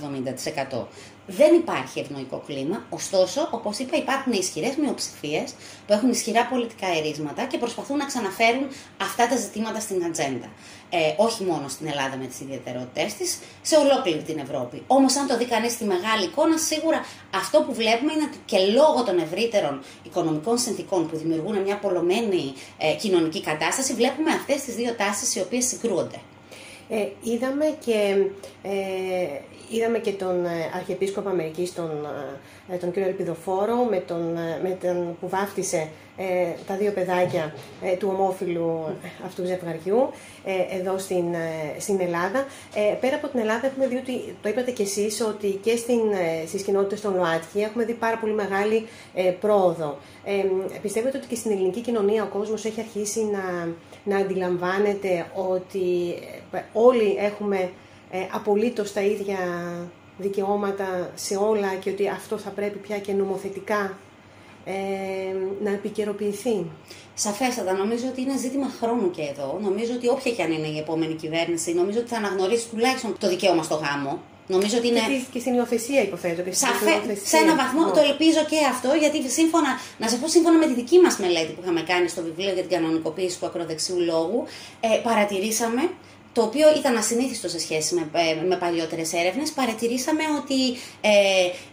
70%. 0.75 0.87
Δεν 1.27 1.55
υπάρχει 1.55 2.01
ευνοϊκό 2.01 2.43
κλίμα, 2.47 2.85
ωστόσο, 2.91 3.49
όπως 3.51 3.79
είπα, 3.79 3.97
υπάρχουν 3.97 4.33
ισχυρές 4.33 4.77
μειοψηφίες 4.77 5.55
που 5.87 5.93
έχουν 5.93 6.11
ισχυρά 6.11 6.47
πολιτικά 6.47 6.87
ερίσματα 6.87 7.45
και 7.45 7.59
προσπαθούν 7.59 7.97
να 7.97 8.05
ξαναφέρουν 8.05 8.67
αυτά 9.01 9.29
τα 9.29 9.37
ζητήματα 9.37 9.81
στην 9.81 10.05
ατζέντα. 10.05 10.49
Ε, 10.95 11.15
όχι 11.17 11.45
μόνο 11.45 11.69
στην 11.69 11.87
Ελλάδα 11.87 12.17
με 12.17 12.27
τις 12.27 12.41
ιδιαιτερότητέ 12.41 13.11
της, 13.19 13.39
σε 13.63 13.77
ολόκληρη 13.77 14.23
την 14.23 14.39
Ευρώπη. 14.39 14.83
Όμως, 14.87 15.17
αν 15.17 15.27
το 15.27 15.37
δει 15.37 15.45
κανείς 15.45 15.73
στη 15.73 15.85
μεγάλη 15.85 16.25
εικόνα, 16.25 16.59
σίγουρα 16.59 17.05
αυτό 17.35 17.63
που 17.63 17.75
βλέπουμε 17.75 18.13
είναι 18.13 18.23
ότι 18.23 18.39
και 18.45 18.59
λόγω 18.59 19.03
των 19.05 19.19
ευρύτερων 19.19 19.83
οικονομικών 20.03 20.59
συνθήκων 20.59 21.09
που 21.09 21.17
δημιουργούν 21.17 21.59
μια 21.59 21.79
πολλωμένη 21.79 22.53
ε, 22.79 22.95
κοινωνική 22.95 23.41
κατάσταση, 23.41 23.95
βλέπουμε 23.95 24.31
αυτές 24.31 24.63
τις 24.63 24.75
δύο 24.75 24.93
τάσεις 24.95 25.35
οι 25.35 25.41
οποίες 25.41 25.65
συγκρούονται. 25.67 26.21
Ε, 26.89 27.09
είδαμε 27.23 27.77
και 27.85 28.27
ε, 28.63 28.71
Είδαμε 29.73 29.99
και 29.99 30.13
τον 30.13 30.45
ε, 30.45 30.71
Αρχιεπίσκοπο 30.75 31.29
Αμερικής, 31.29 31.75
τον, 31.75 32.07
ε, 32.69 32.77
τον 32.77 32.93
κύριο 32.93 33.09
Ελπιδοφόρο, 33.09 33.77
με 33.91 33.97
τον, 33.97 34.37
ε, 34.37 34.61
με 34.63 34.79
τον 34.83 35.17
που 35.21 35.29
βάφτισε 35.29 35.89
τα 36.67 36.77
δύο 36.77 36.93
παιδάκια 36.93 37.55
του 37.99 38.09
ομόφυλου 38.13 38.85
αυτού 39.27 39.45
ζευγαριού 39.45 40.11
εδώ 40.81 40.99
στην, 40.99 41.25
στην 41.79 42.01
Ελλάδα. 42.01 42.47
πέρα 43.01 43.17
από 43.17 43.29
την 43.29 43.41
Ελλάδα 43.41 43.67
έχουμε 43.67 43.87
δει 43.87 43.97
ότι, 43.97 44.35
το 44.43 44.49
είπατε 44.49 44.71
κι 44.71 44.83
εσείς, 44.83 45.21
ότι 45.21 45.47
και 45.63 45.77
στην, 45.77 46.01
στις 46.47 46.63
κοινότητες 46.63 47.01
των 47.01 47.15
ΛΟΑΤΚΙ 47.15 47.61
έχουμε 47.61 47.85
δει 47.85 47.93
πάρα 47.93 48.19
πολύ 48.19 48.33
μεγάλη 48.33 48.87
πρόοδο. 49.41 49.99
πιστεύετε 50.83 51.17
ότι 51.17 51.27
και 51.27 51.35
στην 51.35 51.51
ελληνική 51.51 51.81
κοινωνία 51.81 52.23
ο 52.23 52.27
κόσμος 52.27 52.65
έχει 52.65 52.81
αρχίσει 52.81 53.21
να, 53.25 53.69
να 54.05 54.17
αντιλαμβάνεται 54.23 55.27
ότι 55.35 56.15
όλοι 56.73 57.17
έχουμε 57.19 57.57
ε, 57.57 57.82
απολύτως 58.33 58.93
τα 58.93 59.01
ίδια 59.01 59.39
δικαιώματα 60.19 61.11
σε 61.15 61.37
όλα 61.37 61.75
και 61.75 61.91
ότι 61.91 62.09
αυτό 62.09 62.39
θα 62.39 62.51
πρέπει 62.51 62.79
πια 62.79 62.99
και 62.99 63.13
νομοθετικά 63.13 63.99
ε, 64.65 64.73
να 65.65 65.71
επικαιροποιηθεί. 65.71 66.67
Σαφέστατα. 67.15 67.73
Νομίζω 67.73 68.05
ότι 68.09 68.21
είναι 68.21 68.37
ζήτημα 68.37 68.71
χρόνου 68.81 69.11
και 69.11 69.23
εδώ. 69.23 69.59
Νομίζω 69.63 69.93
ότι 69.95 70.09
όποια 70.09 70.33
και 70.33 70.43
αν 70.43 70.53
είναι 70.53 70.67
η 70.67 70.79
επόμενη 70.79 71.15
κυβέρνηση, 71.15 71.73
νομίζω 71.73 71.99
ότι 71.99 72.09
θα 72.09 72.17
αναγνωρίσει 72.17 72.69
τουλάχιστον 72.69 73.17
το 73.19 73.29
δικαίωμα 73.29 73.63
στο 73.63 73.75
γάμο. 73.75 74.23
Νομίζω 74.47 74.79
ότι 74.79 74.89
είναι... 74.89 75.01
Και, 75.33 75.39
στην 75.39 75.55
υιοθεσία 75.55 76.03
υποθέτω. 76.03 76.43
Και 76.43 76.53
Σαφέ... 76.53 77.15
Σε 77.25 77.37
έναν 77.37 77.57
βαθμό 77.57 77.91
το 77.91 78.01
ελπίζω 78.09 78.45
και 78.51 78.59
αυτό, 78.71 78.89
γιατί 78.99 79.29
σύμφωνα, 79.31 79.69
να 79.99 80.09
σα 80.09 80.17
πω 80.19 80.29
σύμφωνα 80.29 80.59
με 80.59 80.67
τη 80.67 80.75
δική 80.75 80.99
μας 80.99 81.19
μελέτη 81.19 81.53
που 81.53 81.61
είχαμε 81.63 81.83
κάνει 81.83 82.09
στο 82.09 82.23
βιβλίο 82.23 82.53
για 82.53 82.63
την 82.63 82.71
κανονικοποίηση 82.71 83.39
του 83.39 83.47
ακροδεξιού 83.47 83.97
λόγου, 84.01 84.45
ε, 84.81 84.89
παρατηρήσαμε 85.03 85.83
το 86.33 86.43
οποίο 86.43 86.67
ήταν 86.77 86.97
ασυνήθιστο 86.97 87.49
σε 87.49 87.59
σχέση 87.59 87.95
με, 87.95 88.09
ε, 88.13 88.45
με 88.47 88.57
παλιότερες 88.57 89.13
έρευνες, 89.13 89.51
παρατηρήσαμε 89.53 90.23
ότι 90.41 90.71
ε, 91.01 91.11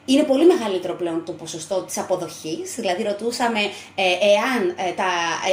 είναι 0.05 0.23
πολύ 0.23 0.45
μεγαλύτερο 0.45 0.93
πλέον 0.93 1.25
το 1.25 1.31
ποσοστό 1.31 1.81
της 1.81 1.97
αποδοχής, 1.97 2.75
δηλαδή 2.75 3.03
ρωτούσαμε 3.03 3.59
ε, 3.95 4.03
εάν, 4.35 4.61
ε, 4.75 4.91
τα, 4.91 5.09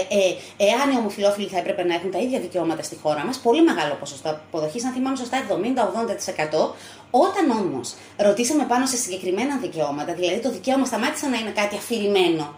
ε, 0.08 0.64
εάν 0.64 0.90
οι 0.92 0.96
ομοφυλόφιλοι 0.96 1.46
θα 1.46 1.58
έπρεπε 1.58 1.82
να 1.84 1.94
έχουν 1.94 2.10
τα 2.10 2.18
ίδια 2.18 2.40
δικαιώματα 2.40 2.82
στη 2.82 2.96
χώρα 3.02 3.24
μας, 3.24 3.38
πολύ 3.38 3.62
μεγάλο 3.62 3.94
ποσοστό 4.00 4.28
αποδοχής, 4.30 4.84
αν 4.84 4.92
θυμάμαι 4.92 5.16
σωστά 5.16 5.36
70-80%, 5.38 6.74
όταν 7.10 7.50
όμως 7.50 7.94
ρωτήσαμε 8.16 8.64
πάνω 8.64 8.86
σε 8.86 8.96
συγκεκριμένα 8.96 9.56
δικαιώματα, 9.56 10.14
δηλαδή 10.14 10.40
το 10.40 10.50
δικαίωμα 10.50 10.84
σταμάτησε 10.84 11.26
να 11.28 11.38
είναι 11.38 11.50
κάτι 11.50 11.76
αφηρημένο 11.76 12.54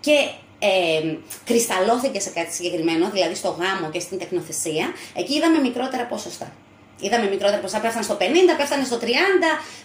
και 0.00 0.28
ε, 0.58 1.16
κρυσταλλώθηκε 1.44 2.20
σε 2.20 2.30
κάτι 2.30 2.52
συγκεκριμένο, 2.54 3.10
δηλαδή 3.10 3.34
στο 3.34 3.48
γάμο 3.48 3.90
και 3.90 4.00
στην 4.00 4.18
τεχνοθεσία, 4.18 4.86
εκεί 5.14 5.34
είδαμε 5.34 5.58
μικρότερα 5.58 6.04
ποσοστά. 6.04 6.52
Είδαμε 7.00 7.28
μικρότερα 7.28 7.60
ποσοστά, 7.60 7.80
πέφτανε 7.80 8.04
στο 8.04 8.16
50, 8.20 8.22
πέφτανε 8.56 8.84
στο 8.84 8.98
30, 9.00 9.06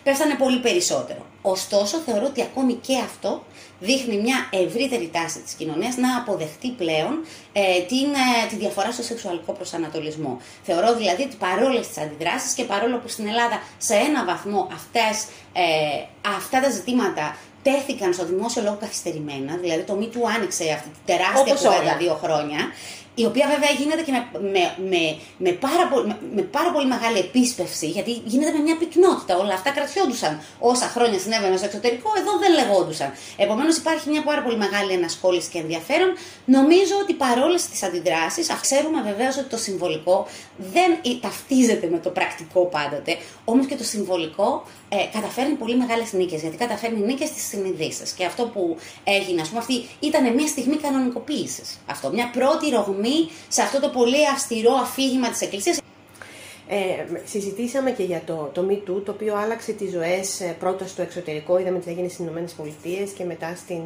πέφτανε 0.04 0.36
πολύ 0.36 0.60
περισσότερο. 0.60 1.26
Ωστόσο, 1.42 1.98
θεωρώ 1.98 2.26
ότι 2.26 2.42
ακόμη 2.42 2.74
και 2.74 2.98
αυτό 2.98 3.44
δείχνει 3.80 4.18
μια 4.18 4.50
ευρύτερη 4.50 5.10
τάση 5.14 5.40
της 5.40 5.54
κοινωνίας 5.54 5.98
να 5.98 6.18
αποδεχτεί 6.18 6.70
πλέον 6.70 7.26
ε, 7.54 7.82
την, 7.82 8.08
ε, 8.44 8.48
τη 8.50 8.56
διαφορά 8.56 8.92
στο 8.92 9.04
σεξουαλικό 9.04 9.52
προσανατολισμό. 9.52 10.42
Θεωρώ 10.64 10.96
δηλαδή 10.96 11.24
ότι 11.24 11.36
παρόλες 11.36 11.88
τις 11.88 11.98
αντιδράσεις 11.98 12.54
και 12.54 12.64
παρόλο 12.64 12.98
που 12.98 13.08
στην 13.08 13.28
Ελλάδα 13.28 13.62
σε 13.78 13.94
ένα 13.94 14.26
βαθμό 14.26 14.68
αυτές, 14.74 15.28
ε, 15.54 15.64
αυτά 16.36 16.60
τα 16.62 16.70
ζητήματα 16.70 17.38
τέθηκαν 17.70 18.14
στο 18.14 18.26
δημόσιο 18.26 18.62
λόγο 18.62 18.78
καθυστερημένα, 18.80 19.52
δηλαδή 19.62 19.84
το 19.90 19.94
MeToo 20.02 20.24
άνοιξε 20.36 20.64
αυτή 20.78 20.90
τη 20.96 21.00
τεράστια 21.12 21.54
κουβέντα 21.56 21.98
δύο 21.98 22.16
χρόνια, 22.24 22.62
η 23.22 23.26
οποία 23.26 23.48
βέβαια 23.54 23.72
γίνεται 23.80 24.02
και 24.08 24.12
με, 24.12 24.22
με, 24.54 24.64
με, 24.92 25.02
με, 25.38 25.52
πάρα, 25.66 25.86
πολύ, 25.92 26.16
με, 26.36 26.42
πάρα 26.42 26.72
πολύ 26.72 26.88
μεγάλη 26.88 27.18
επίσπευση, 27.28 27.88
γιατί 27.88 28.12
γίνεται 28.12 28.52
με 28.58 28.64
μια 28.68 28.78
πυκνότητα. 28.78 29.38
Όλα 29.38 29.54
αυτά 29.54 29.70
κρατιόντουσαν 29.72 30.42
όσα 30.60 30.88
χρόνια 30.96 31.20
συνέβαιναν 31.20 31.58
στο 31.58 31.66
εξωτερικό, 31.66 32.10
εδώ 32.22 32.32
δεν 32.44 32.52
λεγόντουσαν. 32.60 33.10
Επομένως 33.38 33.76
υπάρχει 33.78 34.10
μια 34.10 34.24
πάρα 34.24 34.42
πολύ 34.44 34.58
μεγάλη 34.58 34.92
ενασχόληση 34.94 35.50
και 35.50 35.60
ενδιαφέρον. 35.60 36.10
Νομίζω 36.46 36.96
ότι 37.02 37.14
παρόλες 37.14 37.62
τις 37.66 37.84
αντιδράσεις, 37.84 38.48
ξέρουμε 38.62 39.02
βεβαίως 39.02 39.38
ότι 39.38 39.50
το 39.56 39.58
συμβολικό 39.58 40.28
δεν 40.58 40.90
ταυτίζεται 41.22 41.88
με 41.94 42.00
το 42.00 42.10
πρακτικό 42.10 42.62
πάντοτε, 42.66 43.18
όμως 43.46 43.66
και 43.66 43.76
το 43.76 43.84
συμβολικό 43.84 44.66
ε, 44.90 44.98
καταφέρνει 45.14 45.54
πολύ 45.54 45.78
μεγάλες 45.78 46.14
νίκες. 46.14 46.42
Γιατί 46.42 46.58
καταφέρνει 46.58 47.00
νίκες 47.00 47.30
στις 47.30 47.48
συνειδήσεις. 47.48 48.12
Και 48.12 48.26
αυτό 48.26 48.44
που 48.54 48.78
έγινε, 49.04 49.42
ας 49.42 49.48
πούμε, 49.48 49.60
αυτή 49.60 49.74
ήταν 50.00 50.34
μια 50.34 50.48
στιγμή 50.48 50.76
κανονικοποίησης. 50.76 51.80
Αυτό, 51.86 52.10
μια 52.10 52.30
πρώτη 52.30 52.70
ρογμή 52.70 53.30
σε 53.48 53.62
αυτό 53.62 53.80
το 53.80 53.90
πολύ 53.90 54.28
αυστηρό 54.34 54.74
αφήγημα 54.74 55.30
της 55.30 55.42
Εκκλησίας. 55.42 55.80
Ε, 56.72 57.22
συζητήσαμε 57.26 57.92
και 57.92 58.04
για 58.04 58.22
το, 58.26 58.50
το 58.54 58.68
Me 58.70 58.74
Too, 58.74 59.02
το 59.06 59.12
οποίο 59.12 59.36
άλλαξε 59.36 59.72
τις 59.72 59.92
ζωές 59.92 60.42
ε, 60.42 60.56
πρώτα 60.60 60.88
στο 60.88 61.02
εξωτερικό, 61.02 61.60
είδαμε 61.60 61.80
τι 61.80 61.90
έγινε 61.90 62.08
στις 62.08 62.20
Ηνωμένες 62.20 62.52
Πολιτείες 62.52 63.12
και 63.12 63.24
μετά 63.24 63.56
στην, 63.56 63.82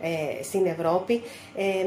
ε, 0.00 0.42
στην 0.42 0.66
Ευρώπη. 0.66 1.22
Ε, 1.56 1.86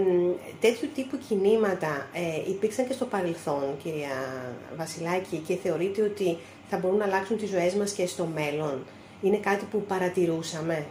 τέτοιου 0.59 0.89
τύπου 0.95 1.17
κινήματα 1.27 2.09
ε, 2.13 2.49
υπήρξαν 2.49 2.87
και 2.87 2.93
στο 2.93 3.05
παρελθόν, 3.05 3.63
κυρία 3.83 4.45
Βασιλάκη, 4.77 5.37
και 5.47 5.55
θεωρείτε 5.63 6.01
ότι 6.01 6.37
θα 6.71 6.77
μπορούν 6.77 6.97
να 6.97 7.05
αλλάξουν 7.05 7.37
τις 7.37 7.49
ζωές 7.49 7.73
μας 7.73 7.91
και 7.91 8.07
στο 8.07 8.25
μέλλον. 8.33 8.85
Είναι 9.21 9.37
κάτι 9.37 9.65
που 9.71 9.81
παρατηρούσαμε. 9.81 10.85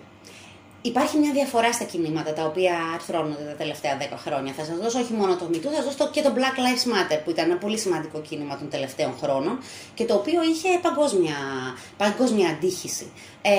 Υπάρχει 0.82 1.18
μια 1.18 1.32
διαφορά 1.32 1.72
στα 1.72 1.84
κινήματα 1.84 2.32
τα 2.32 2.44
οποία 2.44 2.74
αρθρώνονται 2.94 3.44
τα 3.44 3.54
τελευταία 3.54 3.98
10 3.98 4.02
χρόνια. 4.24 4.52
Θα 4.52 4.64
σας 4.64 4.78
δώσω 4.78 4.98
όχι 4.98 5.12
μόνο 5.12 5.36
το 5.36 5.48
MeToo, 5.52 5.72
θα 5.76 5.82
σας 5.82 5.96
δώσω 5.96 6.10
και 6.10 6.22
το 6.22 6.32
Black 6.36 6.56
Lives 6.64 6.84
Matter, 6.92 7.20
που 7.24 7.30
ήταν 7.30 7.50
ένα 7.50 7.58
πολύ 7.58 7.78
σημαντικό 7.78 8.20
κίνημα 8.20 8.58
των 8.58 8.68
τελευταίων 8.68 9.12
χρόνων 9.22 9.58
και 9.94 10.04
το 10.04 10.14
οποίο 10.14 10.42
είχε 10.42 10.68
παγκόσμια, 10.82 11.36
παγκόσμια 11.96 12.48
αντίχηση. 12.48 13.12
Ε, 13.42 13.50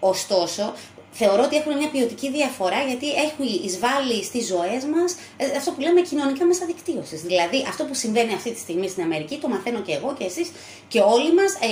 ωστόσο, 0.00 0.72
θεωρώ 1.20 1.42
ότι 1.42 1.56
έχουν 1.56 1.76
μια 1.76 1.88
ποιοτική 1.88 2.30
διαφορά 2.30 2.80
γιατί 2.90 3.08
έχουν 3.26 3.46
εισβάλλει 3.64 4.24
στις 4.24 4.46
ζωές 4.46 4.82
μας 4.94 5.10
ε, 5.36 5.44
αυτό 5.56 5.70
που 5.70 5.80
λέμε 5.80 6.00
κοινωνικά 6.00 6.44
μέσα 6.44 6.66
δικτύωσης. 6.66 7.20
Δηλαδή, 7.22 7.64
αυτό 7.68 7.84
που 7.84 7.94
συμβαίνει 7.94 8.32
αυτή 8.34 8.50
τη 8.52 8.58
στιγμή 8.58 8.88
στην 8.88 9.02
Αμερική, 9.02 9.38
το 9.38 9.48
μαθαίνω 9.48 9.80
και 9.80 9.92
εγώ 9.92 10.14
και 10.18 10.24
εσείς 10.24 10.48
και 10.88 11.00
όλοι 11.00 11.34
μας. 11.34 11.52
Ε, 11.60 11.66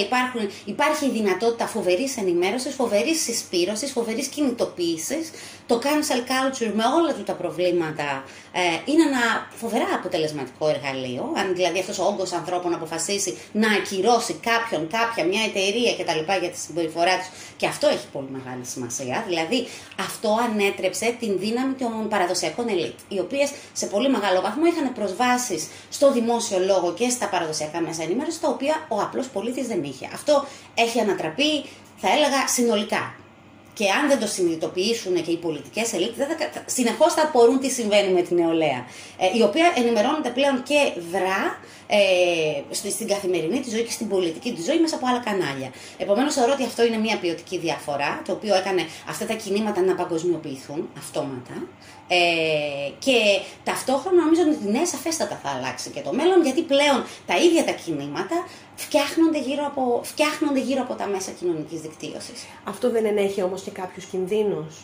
υπάρχει 0.65 1.07
η 1.07 1.11
δυνατότητα 1.11 1.67
φοβερής 1.67 2.17
ενημέρωσης, 2.17 2.75
φοβερής 2.75 3.23
συσπήρωσης, 3.23 3.91
φοβερής 3.91 4.27
κινητοποίησης. 4.27 5.31
Το 5.73 5.81
cancel 5.83 6.21
culture 6.33 6.73
με 6.75 6.85
όλα 6.99 7.13
του 7.15 7.23
τα 7.23 7.33
προβλήματα 7.33 8.25
ε, 8.53 8.61
είναι 8.85 9.03
ένα 9.03 9.47
φοβερά 9.55 9.87
αποτελεσματικό 9.95 10.69
εργαλείο. 10.69 11.33
Αν 11.37 11.55
δηλαδή 11.55 11.79
αυτός 11.79 11.99
ο 11.99 12.05
όγκος 12.05 12.33
ανθρώπων 12.33 12.75
αποφασίσει 12.75 13.39
να 13.53 13.73
ακυρώσει 13.73 14.33
κάποιον, 14.33 14.89
κάποια, 14.89 15.25
μια 15.25 15.43
εταιρεία 15.43 15.93
κτλ. 15.99 16.33
για 16.41 16.51
τη 16.51 16.59
συμπεριφορά 16.59 17.17
τους, 17.19 17.29
και 17.57 17.67
αυτό 17.67 17.87
έχει 17.89 18.07
πολύ 18.13 18.27
μεγάλη 18.31 18.65
σημασία. 18.65 19.25
Δηλαδή, 19.29 19.69
αυτό 20.01 20.39
ανέτρεψε 20.47 21.17
την 21.21 21.39
δύναμη 21.39 21.75
των 21.75 22.09
παραδοσιακών 22.09 22.69
ελίτ, 22.69 22.99
οι 23.09 23.19
οποίες 23.19 23.51
σε 23.73 23.87
πολύ 23.87 24.09
μεγάλο 24.11 24.41
βαθμό 24.41 24.65
είχαν 24.67 24.93
προσβάσεις 24.93 25.69
στο 25.89 26.13
δημόσιο 26.13 26.59
λόγο 26.59 26.93
και 26.93 27.09
στα 27.09 27.27
παραδοσιακά 27.29 27.81
μέσα 27.81 28.03
ενημέρωσης, 28.03 28.41
τα 28.41 28.49
οποία 28.49 28.87
ο 28.89 29.01
απλός 29.01 29.27
πολίτης 29.29 29.67
δεν 29.67 29.83
είχε. 29.83 30.09
Αυτό 30.13 30.47
έχει 30.75 31.01
ανατραπεί, 31.01 31.65
θα 31.97 32.09
έλεγα, 32.13 32.49
συνολικά. 32.49 33.15
Και 33.75 33.91
αν 33.91 34.09
δεν 34.09 34.19
το 34.21 34.27
συνειδητοποιήσουν 34.27 35.23
και 35.23 35.31
οι 35.31 35.37
πολιτικές 35.37 35.93
ελίτ, 35.93 36.15
συνεχώς 36.67 37.15
θα 37.15 37.23
απορούν 37.23 37.61
τι 37.61 37.71
συμβαίνει 37.71 38.13
με 38.13 38.23
την 38.23 38.37
νεολαία. 38.37 38.87
Ε, 39.19 39.39
η 39.39 39.43
οποία 39.43 39.73
ενημερώνεται 39.77 40.31
πλέον 40.31 40.63
και 40.63 40.93
δρά 41.11 41.59
ε, 41.87 42.91
στην 42.91 43.07
καθημερινή 43.09 43.61
της 43.61 43.73
ζωή 43.73 43.83
και 43.83 43.91
στην 43.91 44.09
πολιτική 44.09 44.53
της 44.53 44.65
ζωή 44.65 44.81
μέσα 44.81 44.97
από 44.97 45.07
άλλα 45.07 45.19
κανάλια. 45.19 45.71
Επομένως, 45.99 46.35
θεωρώ 46.35 46.53
ότι 46.53 46.65
αυτό 46.65 46.85
είναι 46.85 46.97
μια 46.97 47.19
ποιοτική 47.19 47.59
διαφορά, 47.59 48.23
το 48.27 48.33
οποίο 48.33 48.55
έκανε 48.55 48.87
αυτά 49.09 49.27
τα 49.27 49.35
κινήματα 49.35 49.81
να 49.81 49.95
παγκοσμιοποιηθούν 49.95 50.89
αυτόματα. 50.99 51.55
Ε, 52.09 52.91
και 52.99 53.19
ταυτόχρονα 53.65 54.23
νομίζω 54.25 54.43
ότι 54.43 54.71
ναι, 54.71 54.85
σαφέστατα 54.85 55.41
θα 55.43 55.49
αλλάξει 55.49 55.91
και 55.91 56.01
το 56.01 56.13
μέλλον, 56.13 56.43
γιατί 56.43 56.63
πλέον 56.63 57.05
τα 57.27 57.37
ίδια 57.37 57.65
τα 57.65 57.73
κινήματα 57.73 58.47
φτιάχνονται 58.75 59.39
γύρω 59.39 59.65
από, 59.67 60.01
φτιάχνονται 60.03 60.61
γύρω 60.61 60.83
από 60.83 60.95
τα 60.95 61.07
μέσα 61.07 61.31
κοινωνικής 61.31 61.81
δικτύωσης. 61.81 62.47
Αυτό 62.65 62.91
δεν 62.91 63.05
ενέχει 63.05 63.43
όμως 63.43 63.63
και 63.63 63.71
κάποιους 63.71 64.05
κινδύνους. 64.05 64.75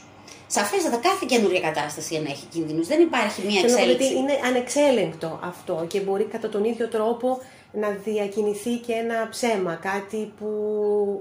Σαφέστατα, 0.46 0.96
κάθε 0.96 1.26
καινούργια 1.28 1.60
κατάσταση 1.60 2.14
ενέχει 2.14 2.46
κινδύνους. 2.46 2.86
Δεν 2.86 3.00
υπάρχει 3.00 3.42
μία 3.46 3.60
εξέλιξη. 3.60 4.14
είναι 4.14 4.32
ανεξέλεγκτο 4.46 5.40
αυτό 5.42 5.84
και 5.88 6.00
μπορεί 6.00 6.24
κατά 6.24 6.48
τον 6.48 6.64
ίδιο 6.64 6.88
τρόπο 6.88 7.40
να 7.72 7.88
διακινηθεί 8.04 8.70
και 8.70 8.92
ένα 8.92 9.28
ψέμα, 9.30 9.74
κάτι 9.74 10.32
που 10.38 10.48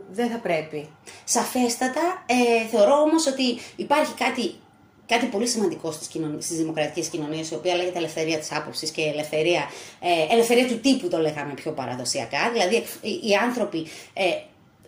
δεν 0.10 0.30
θα 0.30 0.38
πρέπει. 0.38 0.90
Σαφέστατα, 1.24 2.24
ε, 2.26 2.68
θεωρώ 2.68 3.02
όμως 3.02 3.28
ότι 3.28 3.58
υπάρχει 3.76 4.14
κάτι 4.14 4.56
κάτι 5.08 5.26
πολύ 5.26 5.48
σημαντικό 5.48 5.92
στις, 5.92 6.08
κοινωνίες, 6.08 6.44
στις 6.44 6.58
δημοκρατικές 6.58 7.08
κοινωνίες, 7.08 7.50
η 7.50 7.56
οποία 7.56 7.76
λέγεται 7.76 7.98
ελευθερία 7.98 8.38
της 8.38 8.52
άποψης 8.52 8.90
και 8.92 9.02
ελευθερία, 9.02 9.70
ε, 10.00 10.34
ελευθερία 10.34 10.68
του 10.68 10.80
τύπου 10.80 11.08
το 11.08 11.18
λέγαμε 11.18 11.54
πιο 11.54 11.72
παραδοσιακά. 11.72 12.50
Δηλαδή 12.52 12.84
οι 13.02 13.36
άνθρωποι 13.44 13.88
ε, 14.14 14.24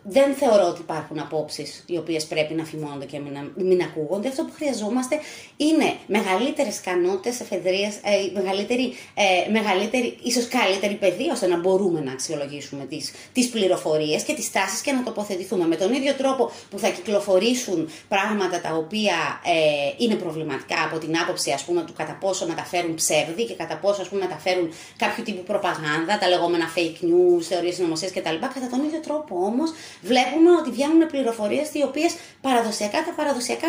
δεν 0.03 0.33
θεωρώ 0.33 0.67
ότι 0.67 0.81
υπάρχουν 0.81 1.19
απόψεις 1.19 1.83
οι 1.87 1.97
οποίες 1.97 2.25
πρέπει 2.25 2.53
να 2.53 2.63
φημώνονται 2.63 3.05
και 3.05 3.19
μην, 3.19 3.65
μην 3.65 3.81
ακούγονται. 3.81 4.27
Αυτό 4.27 4.43
που 4.43 4.51
χρειαζόμαστε 4.55 5.19
είναι 5.57 5.93
μεγαλύτερες 6.07 6.77
ικανότητες, 6.79 7.39
εφεδρείες, 7.39 7.95
ε, 7.95 8.31
μεγαλύτερη, 8.33 8.93
ε, 9.13 9.51
μεγαλύτερη, 9.51 10.17
ίσως 10.23 10.47
καλύτερη 10.47 10.95
παιδεία, 10.95 11.31
ώστε 11.33 11.47
να 11.47 11.57
μπορούμε 11.57 11.99
να 11.99 12.11
αξιολογήσουμε 12.11 12.85
τις 12.85 13.11
τις 13.33 13.49
πληροφορίες 13.49 14.23
και 14.23 14.33
τις 14.33 14.51
τάσεις 14.51 14.81
και 14.81 14.91
να 14.91 15.03
τοποθετηθούμε. 15.03 15.67
Με 15.67 15.75
τον 15.75 15.93
ίδιο 15.93 16.13
τρόπο 16.13 16.51
που 16.69 16.79
θα 16.79 16.89
κυκλοφορήσουν 16.89 17.89
πράγματα 18.07 18.61
τα 18.61 18.75
οποία 18.75 19.15
ε, 19.45 19.93
είναι 19.97 20.15
προβληματικά 20.15 20.83
από 20.83 20.97
την 20.97 21.17
άποψη 21.17 21.51
ας 21.51 21.63
πούμε, 21.63 21.81
του 21.83 21.93
κατά 21.93 22.17
πόσο 22.19 22.47
μεταφέρουν 22.47 22.95
ψεύδι 22.95 23.45
και 23.45 23.53
κατά 23.53 23.75
πόσο 23.77 24.01
ας 24.01 24.07
πούμε, 24.07 24.21
μεταφέρουν 24.21 24.73
κάποιο 24.97 25.23
τύπου 25.23 25.43
προπαγάνδα, 25.43 26.17
τα 26.19 26.27
λεγόμενα 26.27 26.65
fake 26.75 27.03
news, 27.05 27.41
θεωρίες 27.41 27.75
συνωμοσίας 27.75 28.11
κτλ. 28.11 28.37
Κατά 28.39 28.67
τον 28.69 28.83
ίδιο 28.85 28.99
τρόπο 28.99 29.35
όμως 29.45 29.71
βλέπουμε 30.01 30.51
ότι 30.51 30.69
βγαίνουν 30.71 31.07
πληροφορίες 31.07 31.73
οι 31.73 31.83
οποίες 31.83 32.15
παραδοσιακά, 32.41 33.03
τα 33.03 33.11
παραδοσιακά 33.11 33.67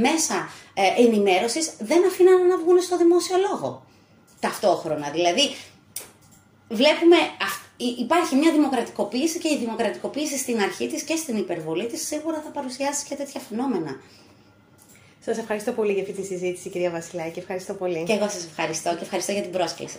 μέσα 0.00 0.48
ε, 0.74 1.02
ενημέρωσης 1.02 1.72
δεν 1.78 2.06
αφήναν 2.06 2.46
να 2.46 2.56
βγουν 2.58 2.80
στο 2.80 2.96
δημόσιο 2.96 3.36
λόγο. 3.50 3.86
Ταυτόχρονα. 4.40 5.10
Δηλαδή, 5.10 5.54
βλέπουμε 6.68 7.16
υπάρχει 7.98 8.34
μια 8.36 8.52
δημοκρατικοποίηση 8.52 9.38
και 9.38 9.48
η 9.48 9.58
δημοκρατικοποίηση 9.58 10.38
στην 10.38 10.60
αρχή 10.60 10.86
της 10.88 11.02
και 11.02 11.16
στην 11.16 11.36
υπερβολή 11.36 11.86
της 11.86 12.06
σίγουρα 12.06 12.40
θα 12.44 12.50
παρουσιάσει 12.50 13.06
και 13.08 13.14
τέτοια 13.14 13.40
φαινόμενα. 13.40 14.00
Σας 15.24 15.38
ευχαριστώ 15.38 15.72
πολύ 15.72 15.92
για 15.92 16.02
αυτή 16.02 16.14
τη 16.14 16.22
συζήτηση 16.26 16.68
κυρία 16.68 16.90
Βασιλάκη. 16.90 17.38
Ευχαριστώ 17.38 17.74
πολύ. 17.74 18.04
Και 18.04 18.12
εγώ 18.12 18.28
σας 18.28 18.44
ευχαριστώ 18.44 18.94
και 18.94 19.02
ευχαριστώ 19.02 19.32
για 19.32 19.42
την 19.42 19.50
πρόσκληση. 19.50 19.98